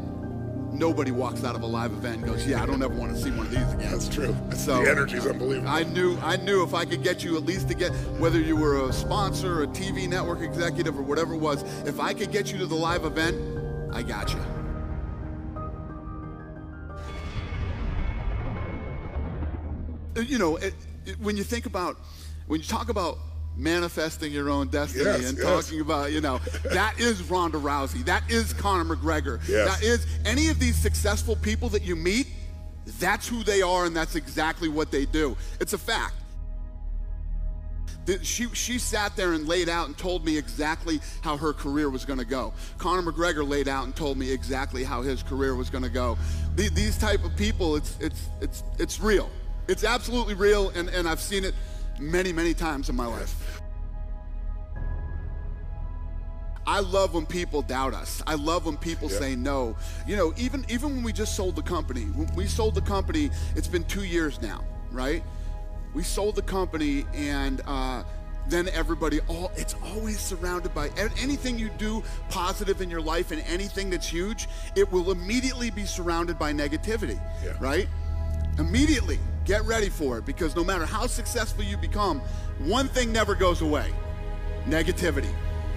nobody 0.78 1.11
walks 1.11 1.45
out 1.45 1.54
of 1.54 1.62
a 1.62 1.66
live 1.66 1.92
event 1.92 2.18
and 2.18 2.26
goes, 2.26 2.47
"Yeah, 2.47 2.62
I 2.62 2.66
don't 2.66 2.83
ever 2.83 2.95
want 2.95 3.14
to 3.14 3.23
see 3.23 3.30
one 3.30 3.47
of 3.47 3.50
these 3.50 3.73
again." 3.73 3.90
That's 3.90 4.09
true. 4.09 4.37
So 4.54 4.83
the 4.83 4.90
energy's 4.90 5.26
unbelievable. 5.26 5.68
I 5.68 5.85
knew, 5.85 6.18
I 6.23 6.37
knew 6.37 6.62
if 6.62 6.75
I 6.75 6.85
could 6.85 7.02
get 7.02 7.25
you 7.25 7.37
at 7.37 7.45
least 7.45 7.68
to 7.68 7.75
get 7.75 7.92
whether 8.18 8.40
you 8.40 8.56
were 8.56 8.88
a 8.88 8.92
sponsor, 8.92 9.62
a 9.62 9.66
TV 9.66 10.09
network 10.09 10.40
executive, 10.40 10.99
or 10.99 11.02
whatever 11.02 11.35
it 11.35 11.40
was, 11.40 11.62
if 11.87 12.00
I 12.00 12.14
could 12.14 12.30
get 12.30 12.52
you 12.52 12.59
to 12.59 12.66
the 12.66 12.75
live 12.75 13.04
event, 13.04 13.37
I 13.92 14.02
got 14.02 14.33
you. 14.33 14.40
Uh, 20.16 20.21
you 20.21 20.38
know, 20.38 20.56
it, 20.56 20.75
it, 21.04 21.21
when 21.21 21.37
you 21.37 21.45
think 21.45 21.66
about, 21.66 21.97
when 22.47 22.61
you 22.61 22.66
talk 22.66 22.88
about 22.88 23.18
manifesting 23.56 24.32
your 24.32 24.50
own 24.50 24.68
destiny 24.68 25.04
Yes, 25.04 25.28
and 25.30 25.38
yes. 25.38 25.46
talking 25.46 25.80
about, 25.80 26.12
you 26.12 26.20
know, 26.20 26.38
that 26.72 26.98
is 27.00 27.22
Ronda 27.30 27.58
Rousey. 27.58 28.04
That 28.04 28.22
is 28.30 28.52
Conor 28.52 28.96
McGregor. 28.96 29.40
Yes. 29.48 29.68
That 29.80 29.82
is 29.86 30.06
any 30.25 30.48
of 30.48 30.58
these 30.58 30.76
successful 30.76 31.36
people 31.36 31.68
that 31.70 31.82
you 31.82 31.96
meet, 31.96 32.26
that's 33.00 33.26
who 33.26 33.42
they 33.42 33.62
are 33.62 33.86
and 33.86 33.96
that's 33.96 34.14
exactly 34.14 34.68
what 34.68 34.90
they 34.90 35.06
do. 35.06 35.36
It's 35.60 35.72
a 35.72 35.78
fact. 35.78 36.14
She, 38.22 38.46
she 38.54 38.78
sat 38.78 39.16
there 39.16 39.32
and 39.32 39.48
laid 39.48 39.68
out 39.68 39.88
and 39.88 39.98
told 39.98 40.25
me 40.25 40.38
exactly 40.38 41.00
how 41.22 41.36
her 41.36 41.52
career 41.52 41.90
was 41.90 42.04
going 42.04 42.20
to 42.20 42.25
go. 42.25 42.52
Conor 42.78 43.10
McGregor 43.10 43.46
laid 43.48 43.66
out 43.66 43.84
and 43.84 43.96
told 43.96 44.16
me 44.16 44.30
exactly 44.30 44.84
how 44.84 45.02
his 45.02 45.25
career 45.25 45.56
was 45.56 45.70
going 45.70 45.82
to 45.82 45.90
go. 45.90 46.16
The- 46.54 46.68
These 46.68 46.98
type 46.98 47.25
of 47.25 47.34
people, 47.36 47.75
it's, 47.75 47.98
it's, 47.98 48.28
it's, 48.40 48.62
it's 48.78 49.00
real. 49.00 49.28
It's 49.66 49.82
absolutely 49.82 50.34
real, 50.34 50.68
and, 50.70 50.88
and 50.90 51.08
I've 51.08 51.18
seen 51.20 51.42
it 51.44 51.52
many, 51.99 52.33
many 52.33 52.55
times 52.55 52.88
in 52.88 52.97
my 52.97 53.07
life. 53.07 53.61
I 56.67 56.81
love 56.81 57.15
when 57.15 57.26
people 57.26 57.62
doubt 57.62 57.95
us. 57.95 58.23
I 58.26 58.35
love 58.35 58.67
when 58.67 58.76
people 58.76 59.09
say 59.09 59.37
no. 59.37 59.76
You 60.07 60.17
know, 60.17 60.35
even 60.37 60.67
even 60.69 60.97
when 60.97 61.03
we 61.05 61.12
just 61.12 61.37
sold 61.37 61.55
the 61.55 61.62
company, 61.62 62.03
when 62.03 62.29
we 62.35 62.47
sold 62.47 62.75
the 62.75 62.81
company. 62.81 63.31
It's 63.55 63.69
been 63.69 63.85
two 63.85 64.03
years 64.05 64.41
now, 64.43 64.65
right? 64.91 65.23
We 65.95 66.03
sold 66.03 66.35
the 66.35 66.43
company, 66.43 67.07
and 67.15 67.62
uh, 67.67 68.03
then 68.49 68.69
everybody. 68.71 69.21
All 69.29 69.53
it's 69.55 69.76
always 69.85 70.19
surrounded 70.19 70.75
by 70.75 70.91
anything 71.23 71.57
you 71.57 71.71
do 71.79 72.03
positive 72.31 72.81
in 72.81 72.91
your 72.91 73.00
life, 73.00 73.31
and 73.31 73.43
anything 73.47 73.88
that's 73.88 74.09
huge. 74.09 74.49
It 74.75 74.91
will 74.91 75.12
immediately 75.12 75.71
be 75.71 75.87
surrounded 75.87 76.37
by 76.37 76.53
negativity, 76.53 77.21
Yeah. 77.45 77.53
right? 77.61 77.88
Immediately, 78.59 79.21
get 79.47 79.65
ready 79.65 79.88
for 79.88 80.19
it 80.19 80.26
because 80.26 80.55
no 80.55 80.65
matter 80.65 80.85
how 80.85 81.07
successful 81.07 81.65
you 81.65 81.76
become, 81.76 82.21
one 82.59 82.88
thing 82.88 83.12
never 83.12 83.35
goes 83.35 83.62
away 83.62 83.93
negativity, 84.67 85.33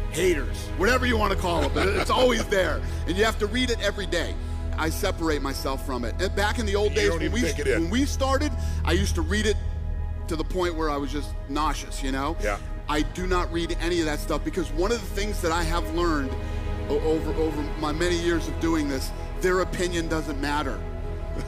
haters, 0.10 0.58
whatever 0.78 1.06
you 1.06 1.16
want 1.16 1.32
to 1.32 1.38
call 1.38 1.62
it, 1.62 1.72
but 1.76 1.88
it's 1.88 2.10
always 2.10 2.44
there. 2.46 2.82
And 3.08 3.16
you 3.16 3.24
have 3.24 3.38
to 3.38 3.46
read 3.46 3.70
it 3.70 3.80
every 3.82 4.08
day. 4.08 4.34
I 4.80 4.90
separate 4.90 5.44
myself 5.44 5.86
from 5.86 6.04
it. 6.06 6.20
And 6.20 6.36
back 6.36 6.58
in 6.58 6.66
the 6.66 6.76
old 6.76 6.92
You 6.92 6.96
days 6.96 7.12
when 7.12 7.32
we, 7.32 7.42
take 7.42 7.60
it 7.60 7.68
in. 7.68 7.84
when 7.84 7.90
we 7.92 8.06
started, 8.06 8.52
I 8.84 8.94
used 8.94 9.14
to 9.14 9.22
read 9.22 9.46
it 9.46 9.58
to 10.28 10.36
the 10.36 10.44
point 10.44 10.74
where 10.74 10.90
I 10.90 10.98
was 10.98 11.12
just 11.12 11.36
nauseous, 11.50 12.02
you 12.02 12.12
know? 12.12 12.36
Yeah. 12.42 12.58
I 12.88 13.04
do 13.04 13.28
not 13.28 13.52
read 13.54 13.78
any 13.80 14.00
of 14.00 14.06
that 14.06 14.20
stuff 14.20 14.44
because 14.44 14.72
one 14.72 14.92
of 14.92 15.00
the 15.00 15.16
things 15.16 15.40
that 15.42 15.52
I 15.52 15.62
have 15.62 15.88
learned 15.94 16.32
over 16.90 17.32
over 17.34 17.62
my 17.80 17.92
many 17.92 18.18
years 18.20 18.48
of 18.48 18.60
doing 18.60 18.90
this, 18.90 19.12
their 19.42 19.60
opinion 19.60 20.08
doesn't 20.08 20.42
matter. 20.42 20.80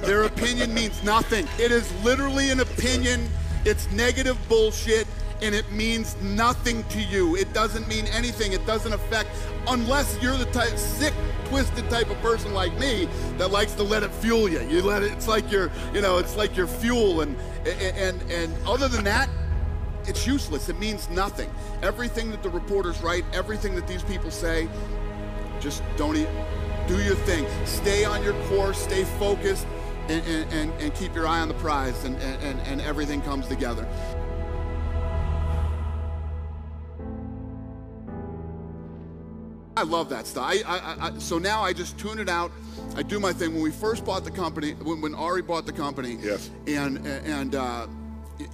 Their 0.02 0.24
opinion 0.24 0.74
means 0.74 1.04
nothing. 1.04 1.48
It 1.60 1.72
is 1.72 1.92
literally 2.04 2.50
an 2.50 2.60
opinion. 2.60 3.30
It's 3.66 3.90
negative 3.92 4.38
bullshit 4.50 5.08
and 5.42 5.56
it 5.56 5.72
means 5.72 6.16
nothing 6.22 6.84
to 6.86 7.02
you. 7.02 7.36
It 7.36 7.52
doesn't 7.54 7.88
mean 7.88 8.06
anything. 8.08 8.54
It 8.54 8.66
doesn't 8.66 8.94
affect 8.94 9.30
unless 9.68 10.18
you're 10.22 10.38
the 10.38 10.46
type 10.46 10.78
sick, 10.78 11.14
twisted 11.46 11.90
type 11.90 12.10
of 12.10 12.20
person 12.22 12.54
like 12.54 12.78
me 12.78 13.08
that 13.38 13.52
likes 13.52 13.74
to 13.74 13.84
let 13.84 14.04
it 14.04 14.12
fuel 14.12 14.48
you. 14.48 14.62
You 14.62 14.82
let 14.82 15.04
it 15.04 15.12
it's 15.12 15.28
like 15.28 15.52
your, 15.52 15.72
you 15.94 16.02
know, 16.02 16.18
it's 16.18 16.36
like 16.36 16.56
your 16.56 16.68
fuel 16.68 17.22
and 17.22 17.36
and 17.66 18.22
and 18.32 18.54
other 18.68 18.88
than 18.88 19.04
that, 19.06 19.30
it's 20.06 20.26
useless. 20.26 20.70
It 20.70 20.80
means 20.80 21.10
nothing. 21.10 21.50
Everything 21.82 22.32
that 22.32 22.44
the 22.44 22.50
reporters 22.50 23.02
write, 23.02 23.26
everything 23.34 23.76
that 23.76 23.88
these 23.88 24.04
people 24.04 24.32
say, 24.32 24.68
just 25.60 25.84
don't 25.98 26.16
eat. 26.16 26.28
Do 26.88 27.02
your 27.04 27.16
thing. 27.16 27.46
Stay 27.66 28.06
on 28.06 28.24
your 28.24 28.34
course. 28.46 28.80
Stay 28.80 29.04
focused, 29.04 29.66
and, 30.12 30.54
and, 30.54 30.82
and, 30.82 30.94
keep 30.96 31.16
your 31.16 31.28
eye 31.28 31.40
on 31.40 31.48
the 31.48 31.54
prize, 31.56 32.04
and, 32.04 32.16
and, 32.18 32.60
and 32.62 32.82
everything 32.82 33.22
comes 33.22 33.48
together. 33.48 33.88
I 39.78 39.84
love 39.84 40.10
that 40.10 40.28
stuff. 40.28 40.46
I, 40.46 40.62
I, 40.68 41.08
I, 41.08 41.18
so 41.18 41.40
now 41.40 41.64
I 41.64 41.74
just 41.74 41.98
tune 41.98 42.20
it 42.20 42.30
out. 42.30 42.52
I 42.96 43.04
do 43.04 43.20
my 43.20 43.32
thing. 43.32 43.54
When 43.54 43.64
we 43.64 43.72
first 43.72 44.06
bought 44.06 44.26
the 44.26 44.32
company, 44.32 44.74
when, 44.74 45.02
when 45.02 45.16
Ari 45.16 45.42
bought 45.44 45.66
the 45.66 45.72
company, 45.72 46.18
Yes. 46.22 46.50
and 46.68 47.06
and 47.08 47.56
uh, 47.56 47.88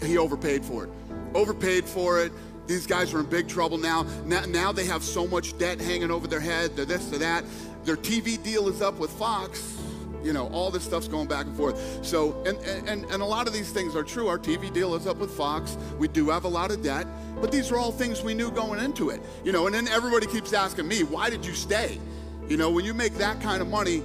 he 0.04 0.18
overpaid 0.18 0.64
for 0.64 0.86
it. 0.86 0.90
Overpaid 1.34 1.86
for 1.86 2.22
it. 2.22 2.32
These 2.68 2.86
guys 2.86 3.14
are 3.14 3.20
in 3.22 3.26
big 3.26 3.48
trouble 3.48 3.78
now. 3.78 4.06
now. 4.26 4.46
Now 4.46 4.72
they 4.72 4.86
have 4.86 5.04
so 5.04 5.26
much 5.26 5.58
debt 5.58 5.82
hanging 5.82 6.12
over 6.12 6.28
their 6.28 6.40
head. 6.40 6.76
They're 6.76 6.86
this, 6.86 7.06
they're 7.08 7.20
that. 7.20 7.44
Their 7.84 7.98
TV 7.98 8.42
deal 8.42 8.68
is 8.68 8.82
up 8.82 9.00
with 9.00 9.10
Fox. 9.12 9.77
You 10.24 10.34
know, 10.34 10.48
all 10.50 10.72
this 10.72 10.84
stuff's 10.84 11.08
going 11.08 11.28
back 11.28 11.46
and 11.46 11.56
forth. 11.56 12.06
So, 12.06 12.44
and, 12.46 12.58
and, 12.60 13.06
and 13.06 13.22
a 13.22 13.26
lot 13.26 13.48
of 13.48 13.54
these 13.54 13.72
things 13.72 13.96
are 13.96 14.04
true. 14.04 14.28
Our 14.28 14.40
TV 14.40 14.72
deal 14.74 14.96
is 14.96 15.08
up 15.08 15.18
with 15.18 15.32
Fox. 15.32 15.78
We 15.98 16.08
do 16.08 16.30
have 16.30 16.44
a 16.44 16.50
lot 16.50 16.72
of 16.72 16.82
debt, 16.84 17.08
but 17.40 17.52
these 17.52 17.72
are 17.72 17.78
all 17.78 17.92
things 17.92 18.22
we 18.24 18.34
knew 18.34 18.52
going 18.52 18.80
into 18.80 19.10
it. 19.10 19.22
You 19.44 19.52
know, 19.52 19.68
and 19.68 19.76
then 19.76 19.88
everybody 19.88 20.28
keeps 20.28 20.54
asking 20.54 20.88
me, 20.88 21.04
why 21.04 21.30
did 21.30 21.46
you 21.46 21.54
stay? 21.54 22.00
You 22.48 22.58
know, 22.58 22.72
when 22.72 22.86
you 22.86 22.94
make 22.94 23.14
that 23.16 23.42
kind 23.42 23.62
of 23.62 23.68
money, 23.68 24.04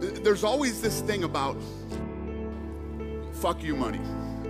there's 0.00 0.44
always 0.44 0.80
this 0.80 1.00
thing 1.00 1.24
about 1.24 1.56
fuck 3.32 3.62
you 3.62 3.76
money. 3.76 4.00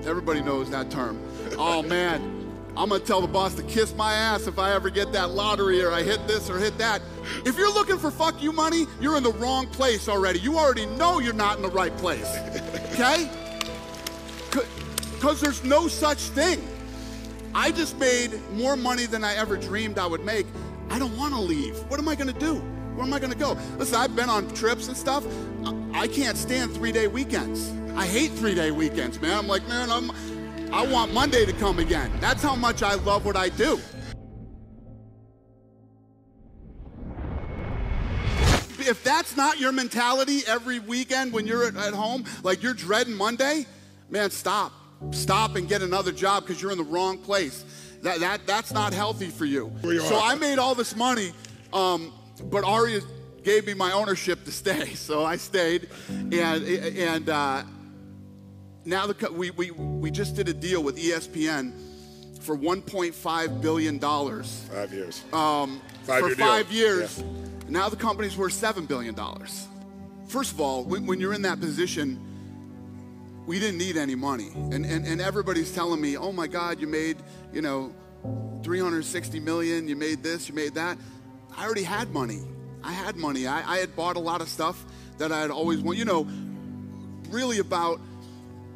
Everybody 0.06 0.40
knows 0.40 0.70
that 0.70 0.90
term. 0.90 1.20
Oh 1.58 1.82
man, 1.82 2.45
I'm 2.76 2.90
gonna 2.90 3.00
tell 3.00 3.20
the 3.20 3.26
boss 3.26 3.54
to 3.54 3.62
kiss 3.62 3.94
my 3.94 4.12
ass 4.12 4.46
if 4.46 4.58
I 4.58 4.72
ever 4.72 4.90
get 4.90 5.10
that 5.12 5.30
lottery 5.30 5.82
or 5.82 5.92
I 5.92 6.02
hit 6.02 6.26
this 6.28 6.50
or 6.50 6.58
hit 6.58 6.76
that. 6.78 7.00
If 7.44 7.56
you're 7.56 7.72
looking 7.72 7.98
for 7.98 8.10
fuck 8.10 8.42
you 8.42 8.52
money, 8.52 8.86
you're 9.00 9.16
in 9.16 9.22
the 9.22 9.32
wrong 9.32 9.66
place 9.68 10.08
already. 10.08 10.40
You 10.40 10.58
already 10.58 10.86
know 10.86 11.18
you're 11.18 11.32
not 11.32 11.56
in 11.56 11.62
the 11.62 11.70
right 11.70 11.96
place. 11.96 12.28
Okay? 12.92 13.30
Because 14.50 15.40
there's 15.40 15.64
no 15.64 15.88
such 15.88 16.18
thing. 16.18 16.66
I 17.54 17.72
just 17.72 17.98
made 17.98 18.38
more 18.52 18.76
money 18.76 19.06
than 19.06 19.24
I 19.24 19.34
ever 19.36 19.56
dreamed 19.56 19.98
I 19.98 20.06
would 20.06 20.24
make. 20.24 20.46
I 20.90 20.98
don't 20.98 21.16
want 21.16 21.34
to 21.34 21.40
leave. 21.40 21.76
What 21.88 21.98
am 21.98 22.08
I 22.08 22.14
going 22.14 22.32
to 22.32 22.38
do? 22.38 22.56
Where 22.94 23.06
am 23.06 23.12
I 23.12 23.18
going 23.18 23.32
to 23.32 23.38
go? 23.38 23.56
Listen, 23.78 23.96
I've 23.96 24.14
been 24.14 24.28
on 24.28 24.48
trips 24.54 24.88
and 24.88 24.96
stuff. 24.96 25.24
I- 25.64 25.74
I 25.96 26.06
can't 26.06 26.36
stand 26.36 26.74
three 26.74 26.92
day 26.92 27.06
weekends. 27.06 27.72
I 27.96 28.04
hate 28.04 28.30
three 28.32 28.54
day 28.54 28.70
weekends, 28.70 29.18
man. 29.22 29.38
I'm 29.38 29.48
like, 29.48 29.66
man, 29.66 29.90
I'm, 29.90 30.10
I 30.72 30.86
want 30.86 31.12
Monday 31.12 31.46
to 31.46 31.52
come 31.52 31.78
again. 31.78 32.10
That's 32.20 32.42
how 32.42 32.56
much 32.56 32.82
I 32.82 32.94
love 32.94 33.24
what 33.24 33.36
I 33.36 33.48
do. 33.48 33.80
If 38.78 39.02
that's 39.02 39.36
not 39.36 39.58
your 39.58 39.72
mentality 39.72 40.42
every 40.46 40.78
weekend 40.78 41.32
when 41.32 41.46
you're 41.46 41.64
at, 41.64 41.76
at 41.76 41.92
home, 41.92 42.24
like 42.42 42.62
you're 42.62 42.74
dreading 42.74 43.14
Monday, 43.14 43.66
man, 44.10 44.30
stop. 44.30 44.72
Stop 45.10 45.56
and 45.56 45.68
get 45.68 45.82
another 45.82 46.12
job 46.12 46.44
because 46.44 46.62
you're 46.62 46.72
in 46.72 46.78
the 46.78 46.84
wrong 46.84 47.18
place. 47.18 47.64
That, 48.02 48.20
that, 48.20 48.46
that's 48.46 48.72
not 48.72 48.92
healthy 48.92 49.28
for 49.28 49.44
you. 49.44 49.72
So. 49.82 50.20
I 50.22 50.34
made 50.36 50.58
all 50.58 50.74
this 50.74 50.94
money, 50.94 51.32
um, 51.72 52.12
but 52.44 52.64
Ari 52.64 53.00
gave 53.42 53.66
me 53.66 53.74
my 53.74 53.92
ownership 53.92 54.44
to 54.44 54.52
stay, 54.52 54.86
so 54.94 55.24
I 55.24 55.36
stayed. 55.36 55.88
And, 56.08 56.32
and 56.32 57.28
uh, 57.28 57.62
now 58.86 59.06
the, 59.06 59.32
we, 59.32 59.50
we, 59.50 59.70
we 59.72 60.10
just 60.10 60.36
did 60.36 60.48
a 60.48 60.54
deal 60.54 60.82
with 60.82 60.96
ESPN 60.96 61.72
for 62.40 62.56
$1.5 62.56 63.60
billion. 63.60 63.98
Five 63.98 64.92
years. 64.92 65.24
um, 65.32 65.80
Five-year 66.04 66.30
for 66.30 66.36
deal. 66.36 66.46
five 66.46 66.70
years. 66.72 67.18
Yeah. 67.18 67.24
Now 67.68 67.88
the 67.88 67.96
company's 67.96 68.36
worth 68.36 68.52
$7 68.52 68.86
billion. 68.86 69.16
First 70.28 70.52
of 70.52 70.60
all, 70.60 70.84
when, 70.84 71.06
when 71.06 71.20
you're 71.20 71.34
in 71.34 71.42
that 71.42 71.60
position, 71.60 72.20
we 73.46 73.58
didn't 73.58 73.78
need 73.78 73.96
any 73.96 74.14
money. 74.14 74.50
And, 74.54 74.86
and, 74.86 75.04
and 75.06 75.20
everybody's 75.20 75.72
telling 75.74 76.00
me, 76.00 76.16
oh 76.16 76.32
my 76.32 76.46
God, 76.46 76.80
you 76.80 76.86
made, 76.86 77.16
you 77.52 77.62
know, 77.62 77.92
360 78.62 79.40
million, 79.40 79.88
you 79.88 79.96
made 79.96 80.22
this, 80.22 80.48
you 80.48 80.54
made 80.54 80.74
that. 80.74 80.98
I 81.56 81.64
already 81.64 81.84
had 81.84 82.10
money. 82.12 82.42
I 82.82 82.92
had 82.92 83.16
money. 83.16 83.46
I, 83.46 83.74
I 83.74 83.78
had 83.78 83.96
bought 83.96 84.16
a 84.16 84.20
lot 84.20 84.40
of 84.40 84.48
stuff 84.48 84.84
that 85.18 85.32
I 85.32 85.40
had 85.40 85.50
always 85.50 85.80
wanted, 85.80 85.98
you 85.98 86.04
know, 86.04 86.26
really 87.30 87.58
about 87.58 88.00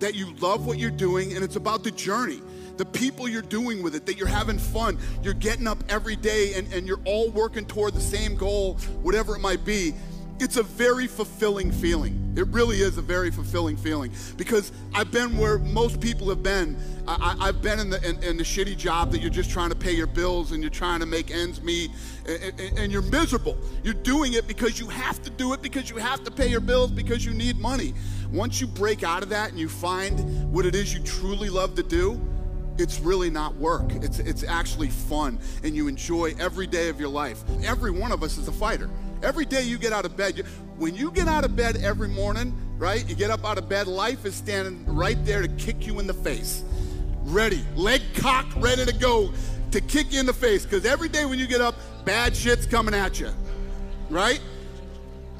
that 0.00 0.14
you 0.14 0.34
love 0.36 0.66
what 0.66 0.78
you're 0.78 0.90
doing 0.90 1.34
and 1.34 1.44
it's 1.44 1.56
about 1.56 1.84
the 1.84 1.90
journey 1.90 2.40
the 2.76 2.84
people 2.84 3.28
you're 3.28 3.42
doing 3.42 3.82
with 3.82 3.94
it 3.94 4.06
that 4.06 4.16
you're 4.16 4.26
having 4.26 4.58
fun 4.58 4.98
you're 5.22 5.34
getting 5.34 5.66
up 5.66 5.82
every 5.88 6.16
day 6.16 6.54
and, 6.54 6.72
and 6.72 6.86
you're 6.86 7.00
all 7.04 7.30
working 7.30 7.64
toward 7.64 7.94
the 7.94 8.00
same 8.00 8.34
goal 8.34 8.74
whatever 9.02 9.36
it 9.36 9.40
might 9.40 9.64
be 9.64 9.92
it's 10.40 10.56
a 10.56 10.62
very 10.62 11.06
fulfilling 11.06 11.70
feeling 11.70 12.16
it 12.36 12.46
really 12.48 12.80
is 12.80 12.96
a 12.98 13.02
very 13.02 13.30
fulfilling 13.30 13.76
feeling 13.76 14.10
because 14.36 14.72
i've 14.94 15.10
been 15.10 15.36
where 15.36 15.58
most 15.58 16.00
people 16.00 16.28
have 16.28 16.42
been 16.42 16.76
I, 17.06 17.36
i've 17.40 17.60
been 17.60 17.78
in 17.78 17.90
the, 17.90 18.08
in, 18.08 18.22
in 18.22 18.36
the 18.36 18.42
shitty 18.44 18.76
job 18.76 19.10
that 19.12 19.20
you're 19.20 19.30
just 19.30 19.50
trying 19.50 19.70
to 19.70 19.76
pay 19.76 19.92
your 19.92 20.06
bills 20.06 20.52
and 20.52 20.62
you're 20.62 20.70
trying 20.70 21.00
to 21.00 21.06
make 21.06 21.30
ends 21.30 21.62
meet 21.62 21.90
and, 22.26 22.60
and- 22.60 22.78
and 22.78 22.92
you're 22.92 23.02
miserable 23.02 23.58
you're 23.82 23.94
doing 23.94 24.34
it 24.34 24.46
because 24.46 24.78
you 24.78 24.88
have 24.88 25.20
to 25.22 25.30
do 25.30 25.52
it 25.52 25.60
because 25.62 25.90
you 25.90 25.96
have 25.96 26.22
to 26.24 26.30
pay 26.30 26.46
your 26.48 26.60
bills 26.60 26.90
because 26.90 27.24
you 27.24 27.34
need 27.34 27.58
money 27.58 27.92
once 28.32 28.60
you 28.60 28.66
break 28.66 29.02
out 29.02 29.22
of 29.22 29.28
that 29.28 29.50
and 29.50 29.58
you 29.58 29.68
find 29.68 30.52
what 30.52 30.64
it 30.64 30.74
is 30.74 30.94
you 30.94 31.00
truly 31.02 31.50
love 31.50 31.74
to 31.74 31.82
do, 31.82 32.20
it's 32.78 33.00
really 33.00 33.28
not 33.28 33.56
work. 33.56 33.92
It's, 33.92 34.20
it's 34.20 34.44
actually 34.44 34.88
fun 34.88 35.40
and 35.64 35.74
you 35.74 35.88
enjoy 35.88 36.34
every 36.38 36.68
day 36.68 36.88
of 36.88 37.00
your 37.00 37.08
life. 37.08 37.42
Every 37.64 37.90
one 37.90 38.12
of 38.12 38.22
us 38.22 38.38
is 38.38 38.46
a 38.46 38.52
fighter. 38.52 38.88
Every 39.22 39.44
day 39.44 39.62
you 39.62 39.78
get 39.78 39.92
out 39.92 40.04
of 40.04 40.16
bed, 40.16 40.38
you, 40.38 40.44
when 40.78 40.94
you 40.94 41.10
get 41.10 41.28
out 41.28 41.44
of 41.44 41.54
bed 41.54 41.76
every 41.76 42.08
morning, 42.08 42.54
right? 42.78 43.06
You 43.08 43.14
get 43.14 43.30
up 43.30 43.44
out 43.44 43.58
of 43.58 43.68
bed, 43.68 43.86
life 43.86 44.24
is 44.24 44.34
standing 44.34 44.84
right 44.86 45.22
there 45.24 45.42
to 45.42 45.48
kick 45.48 45.86
you 45.86 46.00
in 46.00 46.06
the 46.06 46.14
face. 46.14 46.64
Ready, 47.24 47.62
leg 47.76 48.00
cocked, 48.14 48.54
ready 48.56 48.86
to 48.86 48.94
go 48.94 49.32
to 49.72 49.80
kick 49.82 50.12
you 50.12 50.20
in 50.20 50.26
the 50.26 50.32
face. 50.32 50.64
Because 50.64 50.86
every 50.86 51.08
day 51.08 51.26
when 51.26 51.38
you 51.38 51.46
get 51.46 51.60
up, 51.60 51.74
bad 52.04 52.34
shit's 52.34 52.66
coming 52.66 52.94
at 52.94 53.20
you, 53.20 53.30
right? 54.08 54.40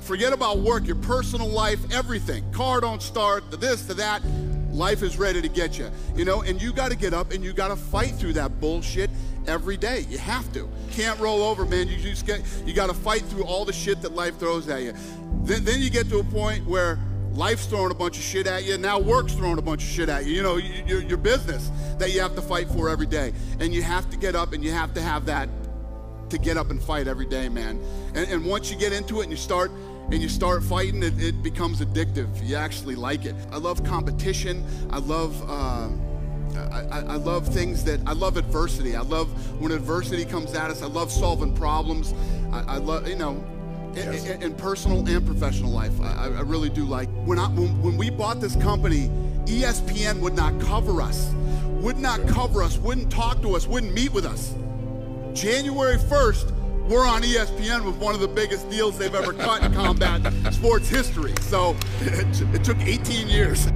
Forget 0.02 0.32
about 0.32 0.58
work, 0.58 0.86
your 0.86 0.96
personal 0.96 1.48
life, 1.48 1.80
everything. 1.92 2.50
Car 2.52 2.80
don't 2.80 3.02
start, 3.02 3.50
the 3.50 3.56
this, 3.56 3.86
to 3.86 3.94
that. 3.94 4.22
Life 4.70 5.02
is 5.02 5.18
ready 5.18 5.42
to 5.42 5.48
get 5.48 5.78
you, 5.78 5.90
you 6.14 6.24
know, 6.24 6.42
and 6.42 6.60
you 6.62 6.72
got 6.72 6.90
to 6.90 6.96
get 6.96 7.12
up 7.12 7.32
and 7.32 7.44
you 7.44 7.52
got 7.52 7.68
to 7.68 7.76
fight 7.76 8.14
through 8.14 8.34
that 8.34 8.60
bullshit 8.60 9.10
every 9.46 9.76
day. 9.76 10.06
You 10.08 10.18
have 10.18 10.52
to. 10.52 10.68
Can't 10.92 11.18
roll 11.18 11.42
over, 11.42 11.64
man. 11.64 11.88
You 11.88 11.96
just 11.96 12.26
get, 12.26 12.42
you 12.64 12.72
got 12.72 12.86
to 12.86 12.94
fight 12.94 13.22
through 13.22 13.44
all 13.44 13.64
the 13.64 13.72
shit 13.72 14.00
that 14.02 14.12
life 14.12 14.38
throws 14.38 14.68
at 14.68 14.82
you. 14.82 14.94
Then, 15.42 15.64
then 15.64 15.80
you 15.80 15.90
get 15.90 16.08
to 16.10 16.18
a 16.18 16.24
point 16.24 16.66
where 16.66 16.98
life's 17.32 17.66
throwing 17.66 17.90
a 17.90 17.94
bunch 17.94 18.16
of 18.16 18.22
shit 18.22 18.46
at 18.46 18.64
you. 18.64 18.78
Now 18.78 18.98
work's 18.98 19.32
throwing 19.32 19.58
a 19.58 19.62
bunch 19.62 19.82
of 19.82 19.88
shit 19.88 20.08
at 20.08 20.26
you. 20.26 20.34
You 20.34 20.42
know, 20.42 20.56
your, 20.56 21.02
your 21.02 21.18
business 21.18 21.70
that 21.98 22.12
you 22.12 22.20
have 22.20 22.34
to 22.36 22.42
fight 22.42 22.68
for 22.68 22.88
every 22.88 23.06
day. 23.06 23.32
And 23.58 23.74
you 23.74 23.82
have 23.82 24.08
to 24.10 24.16
get 24.16 24.36
up 24.36 24.52
and 24.52 24.62
you 24.62 24.70
have 24.70 24.94
to 24.94 25.02
have 25.02 25.26
that 25.26 25.48
to 26.30 26.38
get 26.38 26.56
up 26.56 26.70
and 26.70 26.80
fight 26.82 27.08
every 27.08 27.26
day, 27.26 27.48
man. 27.48 27.80
And, 28.14 28.30
and 28.30 28.44
once 28.46 28.70
you 28.70 28.76
get 28.76 28.92
into 28.92 29.20
it 29.20 29.24
and 29.24 29.32
you 29.32 29.36
start 29.36 29.70
and 30.10 30.20
you 30.20 30.28
start 30.28 30.62
fighting, 30.62 31.02
it, 31.02 31.22
it 31.22 31.42
becomes 31.42 31.80
addictive. 31.80 32.46
You 32.46 32.56
actually 32.56 32.96
like 32.96 33.24
it. 33.24 33.34
I 33.52 33.58
love 33.58 33.84
competition. 33.84 34.64
I 34.90 34.98
love. 34.98 35.48
Uh, 35.48 35.88
I, 36.72 37.04
I, 37.06 37.16
love 37.16 37.46
things 37.46 37.84
that 37.84 38.00
I 38.06 38.12
love 38.12 38.36
adversity. 38.36 38.96
I 38.96 39.02
love 39.02 39.28
when 39.60 39.70
adversity 39.70 40.24
comes 40.24 40.52
at 40.54 40.70
us. 40.70 40.82
I 40.82 40.86
love 40.86 41.12
solving 41.12 41.54
problems. 41.54 42.12
I, 42.52 42.74
I 42.74 42.76
love, 42.78 43.08
you 43.08 43.14
know, 43.14 43.42
yes. 43.94 44.26
in, 44.26 44.42
in, 44.42 44.54
personal 44.56 45.06
and 45.06 45.24
professional 45.24 45.70
life. 45.70 45.98
I, 46.00 46.24
I 46.24 46.40
really 46.40 46.68
do 46.68 46.84
like 46.84 47.08
when, 47.24 47.38
I, 47.38 47.48
when 47.48 47.80
when 47.80 47.96
we 47.96 48.10
bought 48.10 48.40
this 48.40 48.56
company, 48.56 49.08
ESPN 49.44 50.20
would 50.20 50.34
not 50.34 50.60
cover 50.60 51.00
us, 51.00 51.32
would 51.82 51.98
not 51.98 52.26
cover 52.26 52.64
us, 52.64 52.78
wouldn't 52.78 53.12
talk 53.12 53.40
to 53.42 53.54
us, 53.54 53.68
wouldn't 53.68 53.94
meet 53.94 54.12
with 54.12 54.24
us. 54.24 54.54
January 55.32 55.96
1st, 55.96 56.52
we're 56.88 57.06
on 57.06 57.22
ESPN 57.22 57.84
with 57.84 57.96
one 57.96 58.14
of 58.14 58.20
the 58.20 58.28
biggest 58.28 58.68
deals 58.70 58.98
they've 58.98 59.14
ever 59.14 59.32
cut 59.32 59.62
in 59.62 59.72
combat 59.72 60.32
sports 60.52 60.88
history. 60.88 61.34
So 61.42 61.76
it, 62.00 62.40
it 62.54 62.64
took 62.64 62.78
18 62.78 63.28
years. 63.28 63.66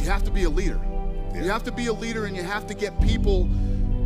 You 0.00 0.10
have 0.10 0.24
to 0.24 0.30
be 0.30 0.44
a 0.44 0.50
leader. 0.50 0.80
Yeah. 1.32 1.42
You 1.42 1.50
have 1.50 1.64
to 1.64 1.72
be 1.72 1.86
a 1.86 1.92
leader 1.92 2.26
and 2.26 2.36
you 2.36 2.42
have 2.42 2.66
to 2.66 2.74
get 2.74 3.00
people 3.00 3.48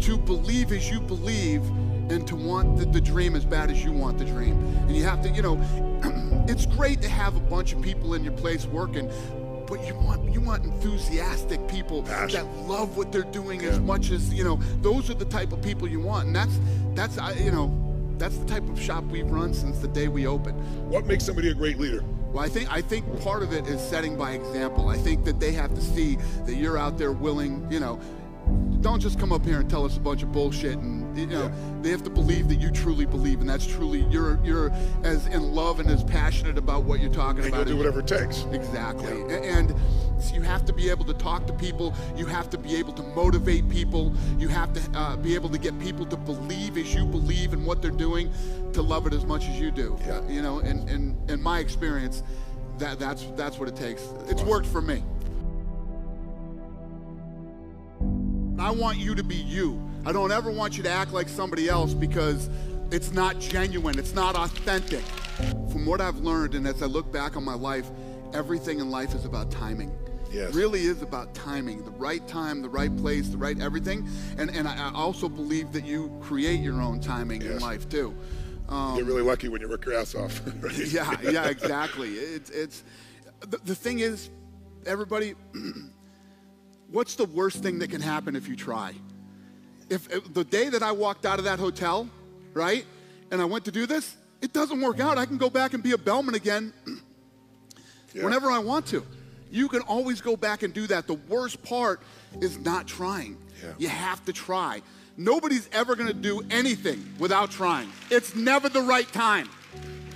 to 0.00 0.19
believe 0.19 0.73
as 0.73 0.91
you 0.91 1.00
believe 1.00 1.62
and 2.11 2.26
to 2.26 2.37
want 2.37 2.76
the, 2.76 2.85
the, 2.85 3.00
dream 3.00 3.35
as 3.35 3.45
bad 3.45 3.71
as 3.71 3.83
you 3.83 3.93
want 3.93 4.19
the 4.19 4.25
dream. 4.25 4.59
And 4.87 4.95
you 4.95 5.05
have 5.05 5.23
to, 5.23 5.31
you 5.31 5.41
know, 5.41 5.59
it's 6.49 6.67
great 6.67 7.00
to 7.03 7.09
have 7.09 7.37
a 7.37 7.41
bunch 7.41 7.73
of 7.73 7.81
people 7.81 8.14
in 8.14 8.23
your 8.25 8.35
place 8.35 8.67
working, 8.67 9.11
but 9.66 9.87
you 9.87 9.94
want 9.94 10.33
you 10.33 10.40
want 10.40 10.64
enthusiastic 10.64 11.66
people 11.68 12.02
Passion. 12.02 12.44
that 12.44 12.68
love 12.68 12.97
what 12.97 13.12
they're 13.12 13.23
doing 13.23 13.62
yeah. 13.62 13.71
as 13.71 13.80
much 13.80 14.11
as 14.11 14.33
you 14.33 14.44
know. 14.44 14.56
Those 14.80 15.11
are 15.11 15.14
the 15.14 15.25
type 15.25 15.52
of 15.52 15.62
people 15.62 15.88
you 15.88 16.00
want, 16.00 16.26
and 16.26 16.37
that's 16.37 16.59
that's 16.94 17.18
I, 17.18 17.33
you 17.35 17.50
know 17.50 17.73
that's 18.18 18.38
the 18.38 18.47
type 18.47 18.68
of 18.68 18.80
shop 18.80 19.04
we've 19.04 19.30
run 19.30 19.54
since 19.54 19.78
the 19.78 19.88
day 19.88 20.09
we 20.09 20.26
opened. 20.26 20.59
What 20.90 21.06
makes 21.06 21.25
somebody 21.25 21.50
a 21.50 21.54
great 21.54 21.78
leader? 21.78 22.04
Well, 22.33 22.44
I 22.44 22.49
think 22.49 22.73
I 22.73 22.80
think 22.80 23.21
part 23.23 23.42
of 23.42 23.52
it 23.52 23.66
is 23.66 23.80
setting 23.80 24.16
by 24.16 24.33
example. 24.33 24.88
I 24.88 24.97
think 24.97 25.25
that 25.25 25.38
they 25.38 25.52
have 25.52 25.75
to 25.75 25.80
see 25.80 26.16
that 26.47 26.54
you're 26.54 26.78
out 26.78 26.99
there 26.99 27.12
willing, 27.12 27.66
you 27.71 27.80
know, 27.80 28.00
don't 28.84 29.00
just 29.00 29.18
come 29.18 29.32
up 29.32 29.44
here 29.44 29.60
and 29.60 29.70
tell 29.70 29.84
us 29.84 29.96
a 29.96 30.00
bunch 30.00 30.22
of 30.22 30.30
bullshit 30.30 30.76
and 30.78 31.16
you 31.16 31.26
know 31.26 31.44
yeah. 31.44 31.80
they 31.80 31.88
have 31.90 32.02
to 32.02 32.10
believe 32.10 32.48
that 32.48 32.56
you 32.56 32.70
truly 32.70 33.06
believe 33.06 33.40
and 33.40 33.48
that's 33.48 33.66
truly 33.66 34.02
you're 34.10 34.38
you're 34.44 34.70
as 35.02 35.26
in 35.28 35.42
love 35.54 35.80
and 35.80 35.88
as 35.88 36.04
passionate 36.04 36.59
about 36.59 36.85
what 36.85 37.00
you're 37.00 37.12
talking 37.12 37.44
and 37.44 37.54
about 37.54 37.66
do 37.66 37.76
whatever 37.76 38.00
it 38.00 38.07
takes. 38.07 38.44
Exactly. 38.52 39.18
Yeah. 39.20 39.59
and 39.59 39.74
you 40.33 40.42
have 40.42 40.64
to 40.66 40.72
be 40.72 40.90
able 40.90 41.04
to 41.07 41.14
talk 41.14 41.46
to 41.46 41.52
people. 41.52 41.94
You 42.16 42.26
have 42.26 42.50
to 42.50 42.59
be 42.59 42.76
able 42.76 42.92
to 42.94 43.02
motivate 43.02 43.68
people. 43.68 44.14
You 44.38 44.48
have 44.48 44.72
to 44.74 44.98
uh, 44.98 45.16
be 45.16 45.35
able 45.35 45.48
to 45.50 45.59
get 45.59 45.78
people 45.78 46.04
to 46.07 46.16
believe 46.16 46.76
as 46.76 46.94
you 46.94 47.04
believe 47.07 47.52
in 47.52 47.64
what 47.64 47.80
they're 47.80 47.90
doing 47.90 48.33
to 48.72 48.83
love 48.83 49.07
it 49.07 49.14
as 49.14 49.24
much 49.24 49.48
as 49.48 49.59
you 49.59 49.70
do. 49.70 49.98
Yeah. 50.07 50.20
you 50.28 50.42
know 50.42 50.59
and 50.59 50.88
in, 50.90 51.16
in, 51.26 51.30
in 51.30 51.42
my 51.42 51.59
experience 51.61 52.22
that 52.78 52.98
that's 52.98 53.24
that's 53.37 53.59
what 53.59 53.68
it 53.68 53.76
takes. 53.76 54.07
It's 54.28 54.42
worked 54.42 54.66
for 54.66 54.83
me 54.83 55.02
I 58.64 58.70
want 58.70 58.96
you 58.96 59.14
to 59.14 59.22
be 59.22 59.35
you. 59.35 59.79
I 60.07 60.12
don't 60.12 60.33
ever 60.33 60.50
want 60.50 60.79
you 60.79 60.83
to 60.85 60.88
act 60.88 61.12
like 61.12 61.29
somebody 61.29 61.68
else 61.68 61.92
because 61.92 62.48
it's 62.90 63.12
not 63.12 63.38
genuine, 63.38 63.98
it's 63.98 64.14
not 64.14 64.37
authentic. 64.37 65.05
From 65.70 65.85
what 65.85 66.00
I've 66.00 66.20
learned, 66.20 66.55
and 66.55 66.66
as 66.66 66.83
I 66.83 66.87
look 66.87 67.12
back 67.12 67.37
on 67.37 67.44
my 67.44 67.53
life, 67.53 67.90
everything 68.33 68.81
in 68.81 68.90
life 68.90 69.14
is 69.14 69.27
about 69.27 69.50
timing. 69.50 69.94
Yes. 70.33 70.48
It 70.48 70.55
really 70.57 70.81
is 70.81 71.03
about 71.03 71.35
timing, 71.35 71.85
the 71.85 71.90
right 71.90 72.27
time, 72.27 72.62
the 72.62 72.70
right 72.70 72.96
place, 72.96 73.29
the 73.29 73.37
right 73.37 73.61
everything. 73.61 74.09
And, 74.38 74.48
and 74.48 74.66
I 74.66 74.90
also 74.94 75.29
believe 75.29 75.70
that 75.72 75.85
you 75.85 76.18
create 76.22 76.61
your 76.61 76.81
own 76.81 77.00
timing 77.00 77.42
yes. 77.42 77.50
in 77.50 77.59
life 77.59 77.87
too. 77.90 78.16
Um, 78.70 78.96
you 78.96 79.03
get 79.03 79.09
really 79.09 79.22
lucky 79.22 79.48
when 79.48 79.61
you 79.61 79.68
work 79.68 79.85
your 79.85 79.94
ass 79.94 80.14
off. 80.14 80.40
right? 80.62 80.74
Yeah, 80.74 81.14
yeah, 81.20 81.50
exactly. 81.50 82.14
It's, 82.14 82.48
it's 82.48 82.83
the, 83.40 83.59
the 83.59 83.74
thing 83.74 83.98
is, 83.98 84.31
everybody, 84.87 85.35
what's 86.94 87.16
the 87.16 87.24
worst 87.24 87.62
thing 87.62 87.80
that 87.80 87.90
can 87.90 88.00
happen 88.00 88.37
if 88.37 88.48
you 88.48 88.54
try? 88.54 88.94
If, 89.90 90.11
if, 90.11 90.33
the 90.33 90.44
day 90.44 90.68
that 90.68 90.83
I 90.83 90.92
walked 90.92 91.26
out 91.26 91.38
of 91.38 91.44
that 91.44 91.59
hotel, 91.59 92.09
right, 92.54 92.87
and 93.30 93.42
I 93.42 93.44
went 93.44 93.64
to 93.66 93.72
do 93.72 93.85
this, 93.85 94.16
it 94.40 94.52
doesn't 94.52 94.80
work 94.80 95.00
out. 95.00 95.18
I 95.18 95.26
can 95.26 95.37
go 95.37 95.50
back 95.50 95.74
and 95.74 95.83
be 95.83 95.92
a 95.92 95.98
bellman 95.98 96.35
again 96.35 96.72
yeah. 98.14 98.24
whenever 98.24 98.50
I 98.50 98.61
want 98.61 98.87
to. 98.87 99.04
You 99.50 99.68
can 99.68 99.83
always 99.83 100.20
go 100.20 100.37
back 100.37 100.62
and 100.62 100.72
do 100.72 100.87
that. 100.87 101.07
The 101.07 101.14
worst 101.14 101.62
part 101.62 102.00
is 102.40 102.59
not 102.59 102.87
trying. 102.87 103.37
Yeah. 103.62 103.72
You 103.78 103.88
have 103.88 104.24
to 104.26 104.33
try. 104.33 104.80
Nobody's 105.16 105.68
ever 105.72 105.94
going 105.96 106.09
to 106.09 106.14
do 106.14 106.42
anything 106.50 107.04
without 107.18 107.50
trying. 107.50 107.90
It's 108.11 108.35
never 108.35 108.68
the 108.68 108.83
right 108.83 109.11
time. 109.12 109.48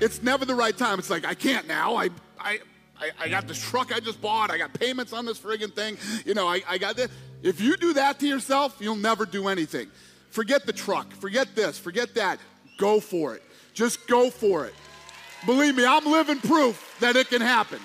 It's 0.00 0.22
never 0.22 0.44
the 0.44 0.54
right 0.54 0.76
time. 0.76 0.98
It's 0.98 1.10
like 1.10 1.24
I 1.24 1.34
can't 1.34 1.66
now. 1.66 1.96
I 1.96 2.10
I 2.38 2.60
I, 3.00 3.24
I, 3.24 3.28
got 3.28 3.46
this 3.46 3.60
truck 3.60 3.94
I 3.94 4.00
just 4.00 4.20
bought. 4.20 4.50
I 4.50 4.58
got 4.58 4.72
payments 4.72 5.12
on 5.12 5.24
this 5.24 5.38
friggin' 5.38 5.74
thing. 5.74 5.96
You 6.24 6.34
know, 6.34 6.46
I, 6.48 6.62
I 6.68 6.78
got 6.78 6.96
this. 6.96 7.10
If 7.42 7.60
you 7.60 7.76
do 7.76 7.92
that 7.94 8.18
to 8.20 8.26
yourself, 8.26 8.76
you'll 8.80 8.96
never 8.96 9.24
do 9.24 9.48
anything. 9.48 9.88
Forget 10.30 10.66
the 10.66 10.72
truck. 10.72 11.12
Forget 11.14 11.54
this. 11.54 11.78
Forget 11.78 12.14
that. 12.14 12.38
Go 12.78 13.00
for 13.00 13.34
it. 13.34 13.42
Just 13.74 14.06
go 14.06 14.30
for 14.30 14.66
it. 14.66 14.74
Believe 15.46 15.76
me, 15.76 15.86
I'm 15.86 16.04
living 16.04 16.38
proof 16.38 16.96
that 17.00 17.16
it 17.16 17.28
can 17.28 17.40
happen. 17.40 17.80